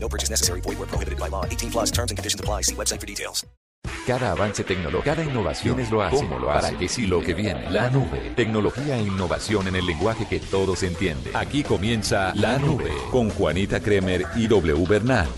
No 0.00 0.08
purchase 0.08 0.30
necessary. 0.30 0.60
Void 0.62 0.78
where 0.78 0.88
prohibited 0.88 1.18
by 1.18 1.28
law. 1.28 1.44
18 1.44 1.70
plus 1.70 1.90
terms 1.90 2.10
and 2.10 2.16
conditions 2.16 2.40
apply. 2.40 2.62
See 2.62 2.74
website 2.74 3.00
for 3.00 3.06
details. 3.06 3.44
Cada 4.06 4.32
avance 4.32 4.64
tecnológico, 4.64 5.04
cada 5.04 5.22
innovación 5.22 5.80
es 5.80 5.90
lo 5.90 6.02
hace. 6.02 6.16
¿Cómo 6.16 6.38
lo 6.38 6.46
Para 6.46 6.70
que 6.70 6.88
sí 6.88 7.06
lo 7.06 7.20
que 7.20 7.34
viene. 7.34 7.70
La 7.70 7.90
nube. 7.90 8.32
Tecnología 8.34 8.96
e 8.96 9.02
innovación 9.02 9.68
en 9.68 9.76
el 9.76 9.86
lenguaje 9.86 10.26
que 10.26 10.40
todos 10.40 10.82
entienden. 10.82 11.36
Aquí 11.36 11.62
comienza 11.62 12.32
La 12.34 12.58
Nube 12.58 12.90
con 13.10 13.28
Juanita 13.30 13.80
Kremer 13.80 14.24
y 14.36 14.46
W 14.46 14.86
Bernal. 14.86 15.28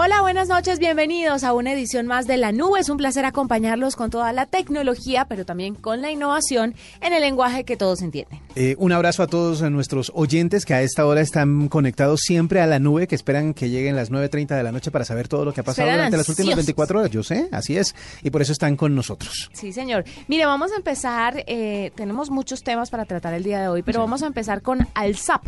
Hola, 0.00 0.20
buenas 0.20 0.46
noches, 0.46 0.78
bienvenidos 0.78 1.42
a 1.42 1.52
una 1.52 1.72
edición 1.72 2.06
más 2.06 2.28
de 2.28 2.36
La 2.36 2.52
Nube. 2.52 2.78
Es 2.78 2.88
un 2.88 2.98
placer 2.98 3.24
acompañarlos 3.24 3.96
con 3.96 4.10
toda 4.10 4.32
la 4.32 4.46
tecnología, 4.46 5.24
pero 5.24 5.44
también 5.44 5.74
con 5.74 6.02
la 6.02 6.12
innovación 6.12 6.76
en 7.00 7.12
el 7.12 7.20
lenguaje 7.20 7.64
que 7.64 7.76
todos 7.76 8.02
entienden. 8.02 8.38
Eh, 8.54 8.76
un 8.78 8.92
abrazo 8.92 9.24
a 9.24 9.26
todos 9.26 9.60
nuestros 9.62 10.12
oyentes 10.14 10.64
que 10.64 10.74
a 10.74 10.82
esta 10.82 11.04
hora 11.04 11.20
están 11.20 11.66
conectados 11.66 12.20
siempre 12.20 12.60
a 12.60 12.68
La 12.68 12.78
Nube, 12.78 13.08
que 13.08 13.16
esperan 13.16 13.54
que 13.54 13.70
lleguen 13.70 13.96
las 13.96 14.12
9.30 14.12 14.56
de 14.56 14.62
la 14.62 14.70
noche 14.70 14.92
para 14.92 15.04
saber 15.04 15.26
todo 15.26 15.44
lo 15.44 15.52
que 15.52 15.62
ha 15.62 15.64
pasado 15.64 15.88
Esperan 15.88 15.98
durante 15.98 16.16
las 16.16 16.28
últimas 16.28 16.52
ansiosos. 16.52 16.66
24 16.66 16.98
horas. 17.00 17.10
Yo 17.10 17.24
sé, 17.24 17.48
así 17.50 17.76
es, 17.76 17.96
y 18.22 18.30
por 18.30 18.40
eso 18.40 18.52
están 18.52 18.76
con 18.76 18.94
nosotros. 18.94 19.50
Sí, 19.52 19.72
señor. 19.72 20.04
Mire, 20.28 20.46
vamos 20.46 20.70
a 20.70 20.76
empezar, 20.76 21.42
eh, 21.48 21.90
tenemos 21.96 22.30
muchos 22.30 22.62
temas 22.62 22.88
para 22.90 23.04
tratar 23.04 23.34
el 23.34 23.42
día 23.42 23.60
de 23.60 23.66
hoy, 23.66 23.82
pero 23.82 23.98
vamos 23.98 24.22
a 24.22 24.28
empezar 24.28 24.62
con 24.62 24.86
Alzap. 24.94 25.42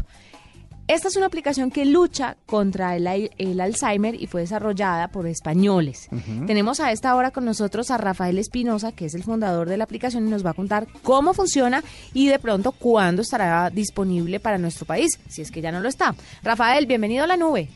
Esta 0.92 1.06
es 1.06 1.14
una 1.16 1.26
aplicación 1.26 1.70
que 1.70 1.84
lucha 1.84 2.36
contra 2.46 2.96
el, 2.96 3.06
al- 3.06 3.30
el 3.38 3.60
Alzheimer 3.60 4.20
y 4.20 4.26
fue 4.26 4.40
desarrollada 4.40 5.06
por 5.08 5.28
españoles. 5.28 6.08
Tenemos 6.48 6.80
a 6.80 6.90
esta 6.90 7.14
hora 7.14 7.30
con 7.30 7.44
nosotros 7.44 7.92
a 7.92 7.96
Rafael 7.96 8.38
Espinosa, 8.38 8.90
que 8.90 9.06
es 9.06 9.14
el 9.14 9.22
fundador 9.22 9.68
de 9.68 9.76
la 9.76 9.84
aplicación 9.84 10.26
y 10.26 10.30
nos 10.30 10.44
va 10.44 10.50
a 10.50 10.54
contar 10.54 10.88
cómo 11.04 11.32
funciona 11.32 11.84
y 12.12 12.26
de 12.26 12.40
pronto 12.40 12.72
cuándo 12.72 13.22
estará 13.22 13.70
disponible 13.70 14.40
para 14.40 14.58
nuestro 14.58 14.84
país, 14.84 15.20
si 15.28 15.42
es 15.42 15.52
que 15.52 15.60
ya 15.60 15.70
no 15.70 15.78
lo 15.78 15.88
está. 15.88 16.16
Rafael, 16.42 16.86
bienvenido 16.86 17.22
a 17.22 17.28
la 17.28 17.36
nube. 17.36 17.68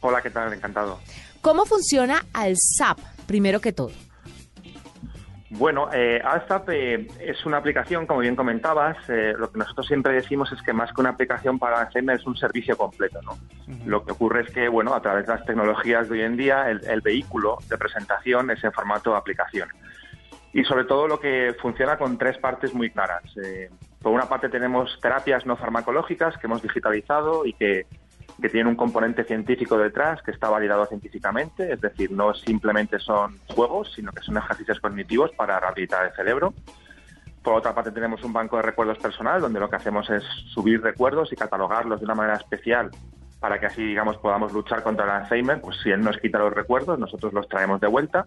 Hola, 0.00 0.22
¿qué 0.22 0.30
tal? 0.30 0.52
Encantado. 0.52 1.00
¿Cómo 1.40 1.64
funciona 1.64 2.24
Alzap, 2.32 2.98
primero 3.26 3.60
que 3.60 3.72
todo? 3.72 3.90
Bueno, 5.56 5.88
eh, 5.92 6.20
ALSAP 6.24 6.68
eh, 6.70 7.06
es 7.20 7.46
una 7.46 7.58
aplicación, 7.58 8.06
como 8.06 8.20
bien 8.20 8.34
comentabas. 8.34 8.96
eh, 9.08 9.34
lo 9.38 9.52
que 9.52 9.58
nosotros 9.58 9.86
siempre 9.86 10.12
decimos 10.12 10.50
es 10.50 10.60
que 10.62 10.72
más 10.72 10.92
que 10.92 11.00
una 11.00 11.10
aplicación 11.10 11.60
para 11.60 11.80
Alzheimer 11.80 12.16
es 12.16 12.26
un 12.26 12.36
servicio 12.36 12.76
completo. 12.76 13.20
¿no? 13.22 13.38
Lo 13.86 14.04
que 14.04 14.12
ocurre 14.12 14.42
es 14.42 14.50
que, 14.50 14.68
bueno, 14.68 14.94
a 14.94 15.00
través 15.00 15.26
de 15.26 15.32
las 15.34 15.44
tecnologías 15.44 16.08
de 16.08 16.14
hoy 16.14 16.22
en 16.22 16.36
día, 16.36 16.68
el, 16.70 16.84
el 16.84 17.00
vehículo 17.02 17.58
de 17.68 17.78
presentación 17.78 18.50
es 18.50 18.64
en 18.64 18.72
formato 18.72 19.12
de 19.12 19.16
aplicación. 19.16 19.68
Y 20.52 20.64
sobre 20.64 20.84
todo 20.84 21.06
lo 21.06 21.20
que 21.20 21.54
funciona 21.60 21.98
con 21.98 22.18
tres 22.18 22.36
partes 22.38 22.74
muy 22.74 22.90
claras. 22.90 23.22
Eh, 23.44 23.70
por 24.02 24.12
una 24.12 24.28
parte 24.28 24.48
tenemos 24.48 24.98
terapias 25.00 25.46
no 25.46 25.56
farmacológicas 25.56 26.36
que 26.36 26.48
hemos 26.48 26.62
digitalizado 26.62 27.46
y 27.46 27.52
que, 27.52 27.86
que 28.40 28.48
tienen 28.48 28.68
un 28.68 28.76
componente 28.76 29.24
científico 29.24 29.78
detrás 29.78 30.22
que 30.22 30.30
está 30.30 30.48
validado 30.48 30.86
científicamente, 30.86 31.72
es 31.72 31.80
decir, 31.80 32.10
no 32.10 32.34
simplemente 32.34 32.98
son 32.98 33.38
juegos, 33.48 33.92
sino 33.94 34.12
que 34.12 34.22
son 34.22 34.36
ejercicios 34.36 34.80
cognitivos 34.80 35.30
para 35.32 35.60
rehabilitar 35.60 36.06
el 36.06 36.12
cerebro. 36.12 36.52
Por 37.42 37.54
otra 37.54 37.74
parte 37.74 37.90
tenemos 37.90 38.24
un 38.24 38.32
banco 38.32 38.56
de 38.56 38.62
recuerdos 38.62 38.98
personal 38.98 39.40
donde 39.40 39.60
lo 39.60 39.68
que 39.68 39.76
hacemos 39.76 40.08
es 40.10 40.24
subir 40.52 40.82
recuerdos 40.82 41.32
y 41.32 41.36
catalogarlos 41.36 42.00
de 42.00 42.06
una 42.06 42.14
manera 42.14 42.36
especial 42.36 42.90
para 43.38 43.60
que 43.60 43.66
así, 43.66 43.84
digamos, 43.84 44.16
podamos 44.16 44.54
luchar 44.54 44.82
contra 44.82 45.04
el 45.04 45.10
Alzheimer. 45.10 45.60
Pues 45.60 45.76
si 45.82 45.90
él 45.90 46.00
nos 46.00 46.16
quita 46.16 46.38
los 46.38 46.52
recuerdos, 46.52 46.98
nosotros 46.98 47.34
los 47.34 47.46
traemos 47.46 47.78
de 47.78 47.88
vuelta. 47.88 48.26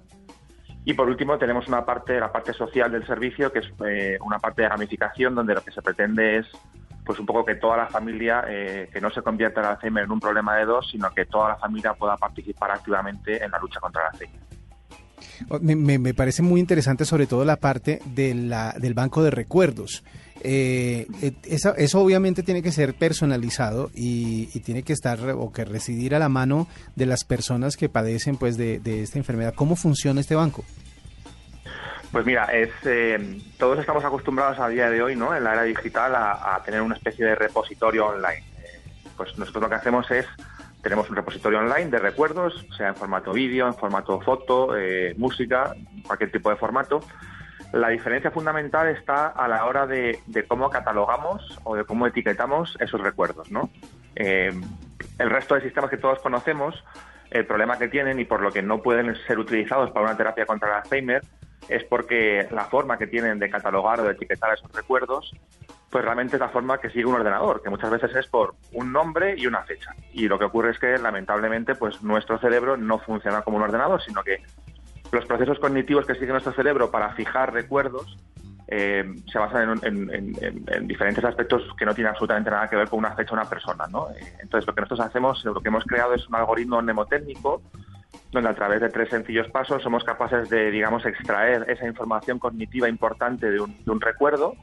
Y 0.86 0.94
por 0.94 1.10
último 1.10 1.40
tenemos 1.40 1.68
una 1.68 1.84
parte, 1.84 2.20
la 2.20 2.31
parte 2.31 2.54
social 2.54 2.92
del 2.92 3.06
servicio, 3.06 3.52
que 3.52 3.60
es 3.60 3.74
eh, 3.86 4.20
una 4.22 4.38
parte 4.38 4.62
de 4.62 4.70
gamificación, 4.70 5.34
donde 5.34 5.56
lo 5.56 5.62
que 5.62 5.72
se 5.72 5.81
pretende 5.81 6.38
es 6.38 6.48
pues 7.07 7.18
un 7.19 7.25
poco 7.25 7.44
que 7.45 7.56
toda 7.56 7.78
la 7.78 7.88
familia, 7.88 8.44
eh, 8.47 8.90
que 8.94 9.01
no 9.01 9.09
se 9.09 9.22
convierta 9.23 9.62
el 9.62 9.68
Alzheimer 9.68 10.03
en 10.03 10.12
un 10.12 10.19
problema 10.19 10.56
de 10.57 10.66
dos, 10.66 10.88
sino 10.91 11.09
que 11.12 11.25
toda 11.25 11.50
la 11.50 11.56
familia 11.56 11.94
pueda 11.94 12.18
participar 12.18 12.69
activamente 12.72 13.44
en 13.44 13.50
la 13.50 13.57
lucha 13.59 13.79
contra 13.79 14.01
el 14.03 14.07
Alzheimer. 14.13 14.41
Oh, 15.50 15.59
Me, 15.59 15.75
me- 15.97 16.13
parece 16.13 16.41
muy 16.44 16.59
interesante 16.59 17.06
sobre 17.06 17.25
todo 17.28 17.45
la 17.45 17.56
parte 17.56 18.01
de 18.06 18.34
la, 18.35 18.75
del 18.78 18.94
banco 18.94 19.23
de 19.23 19.31
recuerdos. 19.31 20.03
Eh, 20.44 21.07
eh, 21.23 21.31
eso 21.45 22.00
obviamente 22.01 22.44
tiene 22.44 22.62
que 22.62 22.72
ser 22.72 22.94
personalizado 22.94 23.89
y, 23.95 24.50
y 24.53 24.59
tiene 24.59 24.84
que 24.84 24.94
estar 24.94 25.19
o 25.31 25.51
que 25.51 25.66
residir 25.66 26.13
a 26.13 26.19
la 26.19 26.29
mano 26.29 26.68
de 26.95 27.06
las 27.07 27.24
personas 27.24 27.75
que 27.78 27.89
padecen 27.89 28.38
pues 28.38 28.57
de, 28.57 28.79
de 28.79 29.01
esta 29.01 29.18
enfermedad. 29.18 29.53
¿Cómo 29.56 29.75
funciona 29.75 30.22
este 30.22 30.35
banco? 30.35 30.63
Pues 32.12 32.25
mira, 32.25 32.45
es, 32.45 32.69
eh, 32.85 33.40
todos 33.57 33.79
estamos 33.79 34.03
acostumbrados 34.06 34.59
a 34.59 34.69
día 34.69 34.90
de 34.90 35.01
hoy, 35.01 35.16
¿no? 35.16 35.35
En 35.35 35.44
la 35.44 35.53
era 35.53 35.63
digital, 35.63 36.16
a, 36.16 36.62
tener 36.63 36.81
una 36.81 36.95
especie 36.95 37.25
de 37.25 37.35
repositorio 37.35 38.07
online. 38.07 38.45
Eh, 38.59 38.81
pues 39.18 39.38
nosotros 39.38 39.63
lo 39.63 39.69
que 39.69 39.75
hacemos 39.75 40.09
es, 40.12 40.25
tenemos 40.81 41.09
un 41.09 41.18
repositorio 41.18 41.59
online 41.59 41.90
de 41.90 42.00
recuerdos, 42.00 42.66
sea 42.78 42.90
en 42.90 42.95
formato 42.95 43.34
vídeo, 43.34 43.68
en 43.68 43.73
formato 43.73 44.22
foto, 44.22 44.78
eh, 44.78 45.16
música, 45.18 45.75
cualquier 46.06 46.31
tipo 46.31 46.50
de 46.50 46.56
formato. 46.56 47.01
La 47.73 47.90
diferencia 47.90 48.31
fundamental 48.31 48.88
está 48.88 49.28
a 49.28 49.47
la 49.50 49.66
hora 49.66 49.85
de, 49.85 50.22
cómo 50.47 50.69
catalogamos 50.69 51.59
o 51.66 51.75
de 51.75 51.84
cómo 51.84 52.07
etiquetamos 52.07 52.78
esos 52.79 53.01
recuerdos, 53.01 53.51
¿no? 53.51 53.69
El 54.16 55.29
resto 55.29 55.56
de 55.56 55.62
sistemas 55.62 55.89
que 55.89 55.97
todos 55.97 56.19
conocemos, 56.19 56.84
el 57.32 57.46
problema 57.46 57.78
que 57.78 57.88
tienen 57.88 58.20
y 58.20 58.26
por 58.26 58.42
lo 58.42 58.52
que 58.52 58.62
no 58.62 58.82
pueden 58.82 59.16
ser 59.28 59.40
utilizados 59.40 59.92
para 59.92 60.06
una 60.06 60.18
terapia 60.18 60.46
contra 60.46 60.70
el 60.70 60.76
Alzheimer 60.76 61.22
es 61.70 61.84
porque 61.84 62.48
la 62.52 62.66
forma 62.66 62.98
que 62.98 63.08
tienen 63.08 63.40
de 63.40 63.50
catalogar 63.50 64.00
o 64.00 64.04
de 64.04 64.12
etiquetar 64.12 64.54
esos 64.54 64.72
recuerdos, 64.72 65.34
pues 65.90 66.04
realmente 66.04 66.36
es 66.36 66.40
la 66.40 66.50
forma 66.50 66.78
que 66.80 66.90
sigue 66.90 67.06
un 67.06 67.16
ordenador, 67.16 67.62
que 67.62 67.70
muchas 67.70 67.90
veces 67.90 68.16
es 68.16 68.28
por 68.28 68.56
un 68.74 68.92
nombre 68.92 69.36
y 69.38 69.48
una 69.48 69.64
fecha. 69.64 69.94
Y 70.14 70.28
lo 70.28 70.40
que 70.40 70.46
ocurre 70.46 70.72
es 70.72 70.80
que 70.80 70.98
lamentablemente 70.98 71.76
pues 71.76 72.02
nuestro 72.04 72.40
cerebro 72.40 72.78
no 72.78 73.00
funciona 73.00 73.42
como 73.42 73.58
un 73.58 73.64
ordenador, 73.64 74.02
sino 74.02 74.24
que 74.24 74.42
los 75.12 75.26
procesos 75.26 75.60
cognitivos 75.60 76.06
que 76.06 76.16
sigue 76.16 76.28
nuestro 76.28 76.54
cerebro 76.54 76.92
para 76.92 77.14
fijar 77.14 77.54
recuerdos 77.54 78.18
eh, 78.68 79.04
se 79.32 79.40
basan 79.40 79.80
en, 79.84 80.10
en- 80.14 80.38
en- 80.44 80.64
en 80.68 80.88
diferentes 80.88 81.24
aspectos 81.24 81.64
que 81.78 81.86
no 81.86 81.94
tienen 81.94 82.12
absolutamente 82.12 82.50
nada 82.52 82.70
que 82.70 82.76
ver 82.76 82.90
con 82.90 83.00
una 83.00 83.16
fecha 83.16 83.32
o 83.32 83.36
una 83.36 83.50
persona. 83.50 83.86
¿no? 83.88 84.10
Eh, 84.12 84.34
Entonces, 84.42 84.68
lo 84.68 84.74
que 84.76 84.82
nosotros 84.82 85.08
hacemos, 85.08 85.44
lo 85.46 85.62
que 85.62 85.70
hemos 85.70 85.86
creado 85.86 86.14
es 86.14 86.28
un 86.28 86.36
algoritmo 86.36 86.82
mnemotécnico 86.82 87.62
donde 88.32 88.50
a 88.50 88.56
través 88.56 88.82
de 88.82 88.90
tres 88.90 89.10
sencillos 89.10 89.48
pasos 89.50 89.82
somos 89.82 90.04
capaces 90.04 90.50
de, 90.50 90.70
digamos, 90.70 91.06
extraer 91.06 91.66
esa 91.70 91.88
información 91.88 92.40
cognitiva 92.40 92.90
importante 92.90 93.50
de 93.50 93.60
un, 93.62 93.84
de 93.86 93.92
un 93.92 94.02
recuerdo 94.02 94.54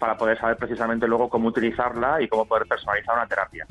para 0.00 0.18
poder 0.18 0.36
saber 0.38 0.56
precisamente 0.56 1.06
luego 1.06 1.28
cómo 1.28 1.48
utilizarla 1.48 2.20
y 2.20 2.28
cómo 2.28 2.44
poder 2.46 2.66
personalizar 2.66 3.14
una 3.14 3.26
terapia. 3.28 3.66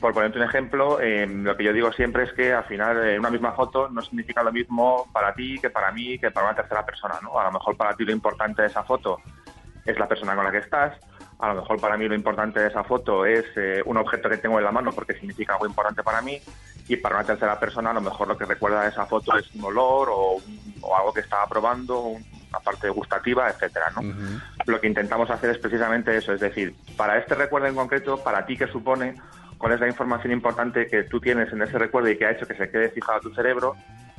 Por 0.00 0.12
ponerte 0.14 0.38
un 0.38 0.44
ejemplo, 0.44 1.00
eh, 1.00 1.26
lo 1.26 1.56
que 1.56 1.64
yo 1.64 1.72
digo 1.72 1.90
siempre 1.92 2.24
es 2.24 2.32
que 2.34 2.52
al 2.52 2.64
final 2.64 3.06
eh, 3.08 3.18
una 3.18 3.30
misma 3.30 3.52
foto 3.52 3.88
no 3.88 4.02
significa 4.02 4.42
lo 4.42 4.52
mismo 4.52 5.06
para 5.12 5.34
ti 5.34 5.58
que 5.60 5.70
para 5.70 5.90
mí 5.92 6.18
que 6.18 6.30
para 6.30 6.46
una 6.46 6.56
tercera 6.56 6.84
persona. 6.84 7.18
¿no? 7.22 7.38
A 7.38 7.44
lo 7.44 7.52
mejor 7.52 7.76
para 7.76 7.94
ti 7.94 8.04
lo 8.04 8.12
importante 8.12 8.62
de 8.62 8.68
esa 8.68 8.82
foto 8.84 9.18
es 9.86 9.98
la 9.98 10.06
persona 10.06 10.34
con 10.36 10.44
la 10.44 10.50
que 10.52 10.58
estás. 10.58 10.94
A 11.40 11.48
lo 11.54 11.62
mejor 11.62 11.80
para 11.80 11.96
mí 11.96 12.06
lo 12.06 12.14
importante 12.14 12.60
de 12.60 12.68
esa 12.68 12.84
foto 12.84 13.24
es 13.24 13.44
eh, 13.56 13.82
un 13.86 13.96
objeto 13.96 14.28
que 14.28 14.36
tengo 14.38 14.58
en 14.58 14.64
la 14.64 14.72
mano 14.72 14.92
porque 14.94 15.14
significa 15.14 15.54
algo 15.54 15.66
importante 15.66 16.02
para 16.02 16.20
mí. 16.20 16.40
Y 16.86 16.96
para 16.96 17.16
una 17.16 17.26
tercera 17.26 17.58
persona 17.60 17.90
a 17.90 17.94
lo 17.94 18.00
mejor 18.00 18.28
lo 18.28 18.36
que 18.36 18.44
recuerda 18.46 18.82
de 18.82 18.88
esa 18.88 19.06
foto 19.06 19.36
es 19.38 19.46
un 19.54 19.64
olor 19.64 20.08
o, 20.10 20.32
un- 20.34 20.74
o 20.80 20.96
algo 20.96 21.12
que 21.12 21.20
estaba 21.20 21.46
probando, 21.48 22.00
un- 22.00 22.24
una 22.50 22.60
parte 22.60 22.88
gustativa, 22.90 23.48
etcétera, 23.50 23.86
¿no? 23.94 24.00
Lo 24.66 24.80
que 24.80 24.86
intentamos 24.86 25.30
hacer 25.30 25.50
es 25.50 25.58
precisamente 25.58 26.16
eso, 26.16 26.32
es 26.32 26.40
decir, 26.40 26.74
para 26.96 27.18
este 27.18 27.34
recuerdo 27.34 27.68
en 27.68 27.74
concreto, 27.74 28.22
para 28.22 28.44
ti 28.46 28.56
que 28.56 28.66
supone, 28.68 29.16
cuál 29.58 29.72
es 29.72 29.80
la 29.80 29.88
información 29.88 30.32
importante 30.32 30.86
que 30.86 31.02
tú 31.04 31.20
tienes 31.20 31.52
en 31.52 31.60
ese 31.62 31.78
recuerdo 31.78 32.08
y 32.10 32.16
que 32.16 32.24
ha 32.26 32.30
hecho 32.32 32.46
que 32.46 32.54
se 32.54 32.70
quede 32.70 32.90
fijado 32.90 33.18
a 33.18 33.20
tu 33.20 33.34
cerebro 33.34 33.74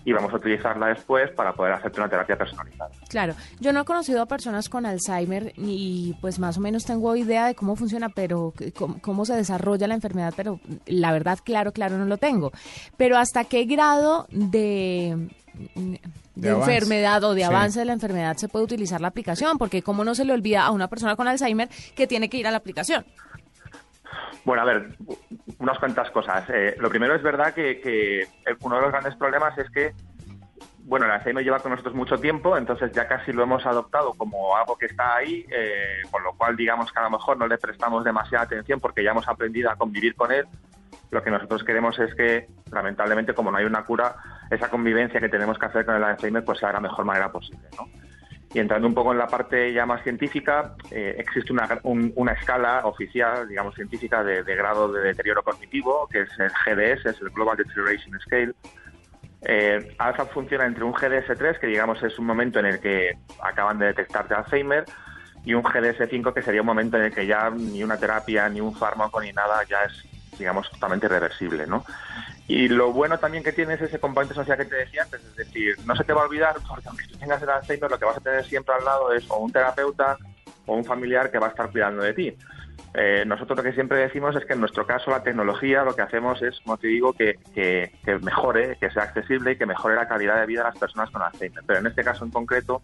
y 0.06 0.14
vamos 0.14 0.32
a 0.34 0.38
utilizarla 0.38 0.88
después 0.88 1.30
para 1.32 1.54
poder 1.54 1.74
hacerte 1.74 2.00
una 2.00 2.10
terapia 2.10 2.38
personalizada. 2.38 2.90
Claro, 3.10 3.36
yo 3.60 3.74
no 3.74 3.82
he 3.82 3.86
conocido 3.86 4.22
a 4.22 4.26
personas 4.28 4.70
con 4.70 4.86
Alzheimer 4.86 5.52
y 5.58 6.16
pues 6.22 6.40
más 6.40 6.58
o 6.58 6.62
menos 6.62 6.86
tengo 6.86 7.16
idea 7.18 7.48
de 7.48 7.56
cómo 7.56 7.76
funciona, 7.76 8.08
pero 8.10 8.54
cómo, 8.78 9.00
cómo 9.02 9.26
se 9.26 9.34
desarrolla 9.36 9.88
la 9.88 9.96
enfermedad, 9.96 10.34
pero 10.38 10.60
la 10.86 11.12
verdad, 11.12 11.40
claro, 11.44 11.74
claro, 11.74 11.98
no 11.98 12.06
lo 12.06 12.18
tengo. 12.18 12.52
Pero 12.98 13.18
hasta 13.18 13.44
qué 13.44 13.66
grado 13.66 14.26
de, 14.32 15.28
de, 15.76 16.00
De 16.36 16.50
avance. 16.50 16.72
enfermedad 16.74 17.22
o 17.26 17.34
de 17.34 17.42
Sí. 17.42 17.48
avance 17.48 17.80
de 17.80 17.86
la 17.86 17.94
enfermedad 17.94 18.38
se 18.38 18.48
puede 18.48 18.64
utilizar 18.66 19.02
la 19.02 19.10
aplicación, 19.10 19.58
porque 19.58 19.82
cómo 19.82 20.06
no 20.06 20.16
se 20.16 20.24
le 20.24 20.32
olvida 20.34 20.64
a 20.64 20.72
una 20.72 20.88
persona 20.88 21.18
con 21.18 21.28
Alzheimer 21.28 21.68
que 21.96 22.08
tiene 22.08 22.30
que 22.30 22.38
ir 22.38 22.48
a 22.48 22.52
la 22.52 22.58
aplicación. 22.58 23.06
Bueno, 24.46 24.64
a 24.64 24.66
ver, 24.66 24.96
unas 25.60 25.80
cuantas 25.80 26.10
cosas. 26.12 26.44
Eh, 26.50 26.76
lo 26.80 26.90
primero 26.90 27.16
es 27.16 27.22
verdad 27.22 27.54
que, 27.54 27.80
que 27.82 28.28
uno 28.62 28.76
de 28.76 28.82
los 28.82 28.92
grandes 28.92 29.16
problemas 29.16 29.58
es 29.58 29.70
que 29.70 29.94
bueno, 30.90 31.06
el 31.06 31.12
Alzheimer 31.12 31.44
lleva 31.44 31.60
con 31.60 31.72
nosotros 31.72 31.94
mucho 31.94 32.18
tiempo, 32.18 32.58
entonces 32.58 32.92
ya 32.92 33.08
casi 33.08 33.32
lo 33.32 33.44
hemos 33.44 33.64
adoptado 33.64 34.16
como 34.16 34.58
algo 34.58 34.76
que 34.76 34.88
está 34.88 35.18
ahí, 35.18 35.46
eh, 35.52 36.02
con 36.10 36.24
lo 36.24 36.34
cual 36.34 36.56
digamos 36.58 36.92
que 36.92 37.00
a 37.00 37.04
lo 37.04 37.12
mejor 37.12 37.38
no 37.38 37.48
le 37.48 37.60
prestamos 37.60 38.04
demasiada 38.04 38.46
atención 38.46 38.80
porque 38.80 39.04
ya 39.04 39.12
hemos 39.12 39.28
aprendido 39.28 39.70
a 39.70 39.76
convivir 39.76 40.16
con 40.16 40.32
él. 40.32 40.48
Lo 41.12 41.22
que 41.22 41.30
nosotros 41.30 41.64
queremos 41.64 42.00
es 42.00 42.16
que, 42.16 42.48
lamentablemente, 42.72 43.36
como 43.36 43.52
no 43.52 43.58
hay 43.58 43.66
una 43.66 43.84
cura, 43.84 44.16
esa 44.50 44.70
convivencia 44.70 45.20
que 45.20 45.30
tenemos 45.30 45.60
que 45.60 45.68
hacer 45.68 45.86
con 45.86 45.96
el 45.96 46.04
Alzheimer 46.04 46.44
pues 46.44 46.58
sea 46.58 46.70
de 46.70 46.74
la 46.74 46.82
mejor 46.82 47.06
manera 47.06 47.32
posible. 47.32 47.68
¿no? 47.78 47.88
Y 48.54 48.60
entrando 48.60 48.88
un 48.88 48.96
poco 48.96 49.12
en 49.12 49.20
la 49.20 49.28
parte 49.28 49.72
ya 49.72 49.86
más 49.86 50.04
científica, 50.04 50.76
eh, 50.90 51.16
existe 51.20 51.54
una, 51.54 52.34
escala 52.34 52.82
oficial, 52.86 53.48
digamos, 53.48 53.76
científica 53.76 54.24
de, 54.24 54.44
de, 54.44 54.56
grado 54.56 54.92
de 54.92 55.02
deterioro 55.02 55.44
cognitivo, 55.44 56.08
que 56.08 56.22
es 56.22 56.30
el 56.40 56.50
GDS, 56.50 57.06
es 57.06 57.22
el 57.22 57.30
Global 57.30 57.58
Deterioration 57.58 58.20
Scale, 58.20 58.54
eh, 59.42 59.96
Alza 59.98 60.26
funciona 60.26 60.66
entre 60.66 60.84
un 60.84 60.94
GDS3, 60.94 61.60
que 61.60 61.68
digamos 61.68 62.02
es 62.04 62.20
un 62.20 62.26
momento 62.26 62.60
en 62.60 62.66
el 62.66 62.80
que 62.80 63.18
acaban 63.42 63.80
de 63.80 63.88
detectarte 63.88 64.34
Alzheimer, 64.34 64.86
y 65.46 65.54
un 65.54 65.64
GDS5, 65.64 66.34
que 66.34 66.42
sería 66.42 66.62
un 66.62 66.68
momento 66.68 66.98
en 66.98 67.06
el 67.06 67.14
que 67.14 67.26
ya 67.26 67.50
ni 67.50 67.82
una 67.84 67.98
terapia, 67.98 68.50
ni 68.50 68.60
un 68.60 68.76
fármaco, 68.76 69.22
ni 69.22 69.32
nada 69.32 69.64
ya 69.64 69.84
es, 69.84 70.38
digamos, 70.38 70.70
totalmente 70.70 71.06
irreversible, 71.06 71.66
¿no? 71.66 71.86
Y 72.50 72.68
lo 72.68 72.92
bueno 72.92 73.20
también 73.20 73.44
que 73.44 73.54
tiene 73.54 73.76
es 73.76 73.82
ese 73.82 74.00
componente 74.00 74.34
social 74.34 74.58
que 74.58 74.66
te 74.66 74.76
decía 74.76 75.04
antes, 75.04 75.24
es 75.24 75.36
decir, 75.36 75.76
no 75.86 75.96
se 75.96 76.04
te 76.04 76.14
va 76.14 76.24
a 76.24 76.26
olvidar, 76.26 76.56
porque 76.68 76.90
aunque 76.90 77.06
tú 77.06 77.16
tengas 77.16 77.40
el 77.44 77.50
Alzheimer, 77.50 77.92
lo 77.92 78.00
que 78.00 78.06
vas 78.06 78.18
a 78.18 78.22
tener 78.22 78.44
siempre 78.44 78.74
al 78.74 78.84
lado 78.84 79.14
es 79.14 79.30
o 79.30 79.38
un 79.38 79.52
terapeuta 79.52 80.18
o 80.66 80.74
un 80.74 80.84
familiar 80.84 81.30
que 81.30 81.38
va 81.38 81.46
a 81.46 81.50
estar 81.52 81.70
cuidando 81.70 82.02
de 82.02 82.14
ti. 82.16 82.36
Eh, 82.96 83.24
nosotros 83.28 83.56
lo 83.56 83.64
que 83.64 83.74
siempre 83.74 84.00
decimos 84.00 84.36
es 84.36 84.46
que 84.46 84.54
en 84.54 84.62
nuestro 84.62 84.88
caso 84.88 85.12
la 85.12 85.22
tecnología 85.22 85.84
lo 85.84 85.96
que 85.96 86.02
hacemos 86.02 86.42
es, 86.42 86.60
como 86.62 86.78
te 86.78 86.88
digo, 86.88 87.14
que, 87.14 87.38
que, 87.54 87.92
mejore, 88.24 88.78
que 88.80 88.90
sea 88.90 89.04
accesible 89.04 89.52
y 89.52 89.56
que 89.56 89.68
mejore 89.68 89.94
la 89.94 90.08
calidad 90.08 90.40
de 90.40 90.48
vida 90.48 90.62
de 90.62 90.70
las 90.70 90.80
personas 90.80 91.12
con 91.12 91.22
Alzheimer. 91.22 91.64
Pero 91.68 91.80
en 91.80 91.86
este 91.86 92.04
caso 92.04 92.26
en 92.26 92.32
concreto 92.32 92.82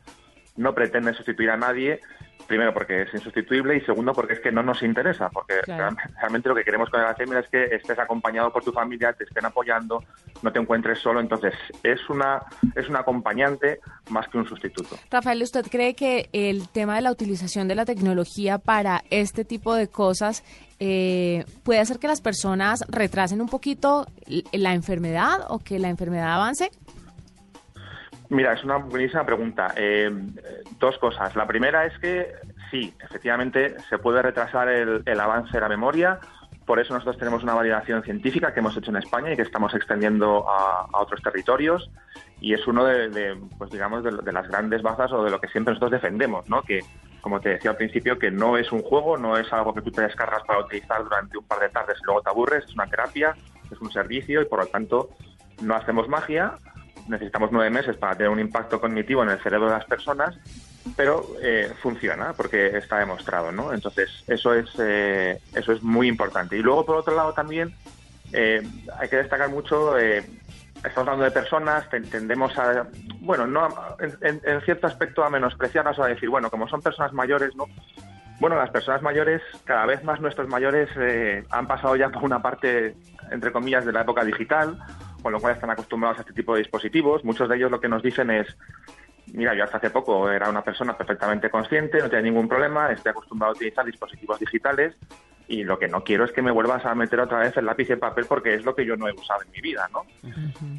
no 0.57 0.75
pretende 0.75 1.15
sustituir 1.15 1.49
a 1.49 1.57
nadie, 1.57 2.01
primero 2.47 2.73
porque 2.73 3.03
es 3.03 3.13
insustituible 3.13 3.77
y 3.77 3.81
segundo 3.81 4.13
porque 4.13 4.33
es 4.33 4.39
que 4.39 4.51
no 4.51 4.63
nos 4.63 4.81
interesa, 4.83 5.29
porque 5.29 5.55
realmente 5.65 6.49
lo 6.49 6.55
que 6.55 6.63
queremos 6.63 6.89
con 6.89 6.99
el 6.99 7.07
Alzheimer 7.07 7.43
es 7.43 7.49
que 7.49 7.63
estés 7.75 7.99
acompañado 7.99 8.51
por 8.51 8.63
tu 8.63 8.71
familia, 8.71 9.13
te 9.13 9.23
estén 9.23 9.45
apoyando, 9.45 10.03
no 10.41 10.51
te 10.51 10.59
encuentres 10.59 10.99
solo, 10.99 11.19
entonces 11.19 11.53
es 11.83 12.09
una 12.09 12.41
es 12.75 12.87
un 12.89 12.95
acompañante 12.95 13.79
más 14.09 14.27
que 14.27 14.37
un 14.37 14.47
sustituto. 14.47 14.97
Rafael, 15.09 15.41
¿usted 15.41 15.65
cree 15.69 15.95
que 15.95 16.29
el 16.33 16.69
tema 16.69 16.95
de 16.95 17.01
la 17.01 17.11
utilización 17.11 17.67
de 17.67 17.75
la 17.75 17.85
tecnología 17.85 18.57
para 18.57 19.03
este 19.09 19.45
tipo 19.45 19.73
de 19.75 19.87
cosas 19.87 20.43
eh, 20.79 21.45
puede 21.63 21.79
hacer 21.79 21.99
que 21.99 22.07
las 22.07 22.21
personas 22.21 22.83
retrasen 22.89 23.41
un 23.41 23.47
poquito 23.47 24.05
la 24.51 24.73
enfermedad 24.73 25.45
o 25.49 25.59
que 25.59 25.79
la 25.79 25.89
enfermedad 25.89 26.33
avance? 26.33 26.69
Mira, 28.29 28.53
es 28.53 28.63
una 28.63 28.77
buenísima 28.77 29.25
pregunta. 29.25 29.73
Eh, 29.75 30.11
dos 30.79 30.97
cosas. 30.97 31.35
La 31.35 31.45
primera 31.45 31.85
es 31.85 31.97
que 31.99 32.33
sí, 32.71 32.93
efectivamente 32.99 33.75
se 33.89 33.97
puede 33.97 34.21
retrasar 34.21 34.69
el, 34.69 35.19
avance 35.19 35.51
de 35.51 35.61
la 35.61 35.69
memoria. 35.69 36.19
Por 36.65 36.79
eso 36.79 36.93
nosotros 36.93 37.19
tenemos 37.19 37.43
una 37.43 37.53
validación 37.53 38.01
científica 38.03 38.51
que 38.51 38.59
hemos 38.59 38.75
hecho 38.75 38.89
en 38.89 38.97
España 38.97 39.31
y 39.31 39.35
que 39.35 39.43
estamos 39.43 39.73
extendiendo 39.75 40.49
a, 40.49 40.87
otros 40.99 41.21
territorios. 41.21 41.91
Y 42.41 42.53
es 42.53 42.65
uno 42.65 42.83
de, 42.83 43.37
pues 43.57 43.69
digamos, 43.69 44.03
de, 44.03 44.31
las 44.31 44.47
grandes 44.47 44.81
bazas 44.81 45.11
o 45.11 45.23
de 45.23 45.29
lo 45.29 45.39
que 45.39 45.47
siempre 45.49 45.73
nosotros 45.73 45.91
defendemos, 45.91 46.49
¿no? 46.49 46.63
Que, 46.63 46.79
como 47.21 47.39
te 47.39 47.49
decía 47.49 47.71
al 47.71 47.77
principio, 47.77 48.17
que 48.17 48.31
no 48.31 48.57
es 48.57 48.71
un 48.71 48.81
juego, 48.81 49.17
no 49.17 49.37
es 49.37 49.51
algo 49.53 49.73
que 49.73 49.81
tú 49.81 49.91
te 49.91 50.01
descargas 50.01 50.43
para 50.43 50.59
utilizar 50.59 51.03
durante 51.03 51.37
un 51.37 51.45
par 51.45 51.59
de 51.59 51.69
tardes 51.69 51.97
y 52.01 52.05
luego 52.05 52.21
te 52.21 52.29
aburres. 52.29 52.65
Es 52.65 52.73
una 52.73 52.87
terapia, 52.87 53.35
es 53.71 53.79
un 53.79 53.91
servicio 53.91 54.41
y 54.41 54.45
por 54.45 54.59
lo 54.59 54.65
tanto 54.65 55.09
no 55.61 55.75
hacemos 55.75 56.07
magia, 56.09 56.57
necesitamos 57.07 57.51
nueve 57.51 57.69
meses 57.69 57.97
para 57.97 58.15
tener 58.15 58.29
un 58.29 58.39
impacto 58.39 58.79
cognitivo 58.79 59.23
en 59.23 59.29
el 59.29 59.39
cerebro 59.39 59.67
de 59.67 59.73
las 59.73 59.85
personas, 59.85 60.35
pero 60.95 61.25
eh, 61.41 61.71
funciona 61.81 62.33
porque 62.33 62.77
está 62.77 62.99
demostrado, 62.99 63.51
¿no? 63.51 63.73
Entonces 63.73 64.09
eso 64.27 64.53
es 64.53 64.69
eh, 64.79 65.39
eso 65.53 65.71
es 65.71 65.83
muy 65.83 66.07
importante. 66.07 66.57
Y 66.57 66.61
luego 66.61 66.85
por 66.85 66.97
otro 66.97 67.15
lado 67.15 67.33
también 67.33 67.73
eh, 68.33 68.61
hay 68.99 69.09
que 69.09 69.17
destacar 69.17 69.49
mucho. 69.49 69.97
Estamos 69.97 71.07
hablando 71.07 71.25
de 71.25 71.31
personas, 71.31 71.89
tendemos 71.89 72.55
a, 72.59 72.85
bueno, 73.19 73.47
no 73.47 73.69
en, 73.99 74.39
en, 74.43 74.61
cierto 74.61 74.85
aspecto 74.85 75.23
a 75.23 75.31
menospreciarlas 75.31 75.97
o 75.97 76.03
a 76.03 76.09
decir, 76.09 76.29
bueno, 76.29 76.51
como 76.51 76.67
son 76.67 76.81
personas 76.81 77.11
mayores, 77.11 77.55
¿no? 77.55 77.65
Bueno, 78.39 78.57
las 78.57 78.69
personas 78.69 79.01
mayores, 79.01 79.41
cada 79.63 79.87
vez 79.87 80.03
más 80.03 80.19
nuestros 80.19 80.47
mayores 80.47 80.89
han 81.49 81.65
pasado 81.65 81.95
ya 81.95 82.09
por 82.09 82.23
una 82.23 82.41
parte, 82.41 82.95
entre 83.31 83.51
comillas, 83.51 83.85
de 83.85 83.93
la 83.93 84.01
época 84.01 84.23
digital, 84.23 84.77
con 85.25 85.31
lo 85.31 85.39
cual 85.39 85.55
están 85.55 85.71
acostumbrados 85.71 86.19
a 86.19 86.21
este 86.21 86.33
tipo 86.33 86.53
de 86.53 86.59
dispositivos. 86.59 87.25
Muchos 87.25 87.49
de 87.49 87.55
ellos 87.55 87.71
lo 87.71 87.81
que 87.81 87.89
nos 87.89 88.03
dicen 88.03 88.29
es, 88.29 88.45
mira, 89.33 89.55
yo 89.55 89.63
hasta 89.63 89.77
hace 89.77 89.89
poco 89.89 90.29
era 90.29 90.47
una 90.47 90.63
persona 90.63 90.95
perfectamente 90.95 91.49
consciente, 91.49 91.97
no 91.97 92.11
tenía 92.11 92.29
ningún 92.29 92.47
problema, 92.47 92.91
estoy 92.91 93.09
acostumbrado 93.09 93.53
a 93.53 93.55
utilizar 93.55 93.83
dispositivos 93.83 94.39
digitales 94.39 94.95
y 95.47 95.63
lo 95.63 95.77
que 95.77 95.87
no 95.87 96.03
quiero 96.03 96.25
es 96.25 96.31
que 96.31 96.41
me 96.41 96.51
vuelvas 96.51 96.85
a 96.85 96.95
meter 96.95 97.19
otra 97.19 97.39
vez 97.39 97.55
el 97.57 97.65
lápiz 97.65 97.89
el 97.89 97.99
papel 97.99 98.25
porque 98.27 98.55
es 98.55 98.65
lo 98.65 98.75
que 98.75 98.85
yo 98.85 98.97
no 98.97 99.07
he 99.07 99.13
usado 99.13 99.41
en 99.43 99.51
mi 99.51 99.61
vida, 99.61 99.87
¿no? 99.93 100.03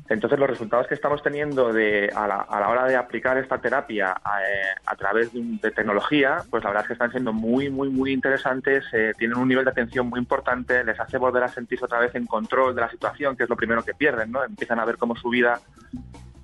Entonces 0.09 0.39
los 0.39 0.51
resultados 0.51 0.87
que 0.87 0.95
estamos 0.95 1.23
teniendo 1.23 1.73
de, 1.73 2.11
a, 2.15 2.27
la, 2.27 2.37
a 2.41 2.61
la 2.61 2.69
hora 2.69 2.85
de 2.87 2.97
aplicar 2.97 3.39
esta 3.39 3.59
terapia 3.59 4.17
a, 4.25 4.43
eh, 4.43 4.97
través 4.99 5.31
de, 5.33 5.71
tecnología, 5.71 6.43
pues 6.51 6.65
la 6.65 6.71
verdad 6.71 6.85
es 6.85 6.87
que 6.89 6.93
están 6.95 7.11
siendo 7.11 7.33
muy, 7.33 7.71
muy, 7.71 7.91
muy 7.91 8.13
interesantes, 8.13 8.85
eh, 8.93 9.13
tienen 9.19 9.39
un 9.39 9.49
nivel 9.49 9.65
de 9.65 9.71
atención 9.71 10.09
muy 10.09 10.19
importante, 10.19 10.83
les 10.85 10.99
hace 10.99 11.19
volver 11.19 11.45
a 11.45 11.49
sentirse 11.49 11.85
otra 11.85 12.01
vez 12.01 12.15
en 12.15 12.27
control 12.27 12.75
de 12.75 12.81
la 12.81 12.91
situación, 12.91 13.37
que 13.37 13.45
es 13.45 13.49
lo 13.49 13.57
primero 13.57 13.85
que 13.85 13.95
pierden, 13.95 14.33
¿no? 14.33 14.43
Empiezan 14.43 14.81
a 14.81 14.85
ver 14.85 14.97
cómo 14.97 15.15
su 15.17 15.29
vida, 15.29 15.61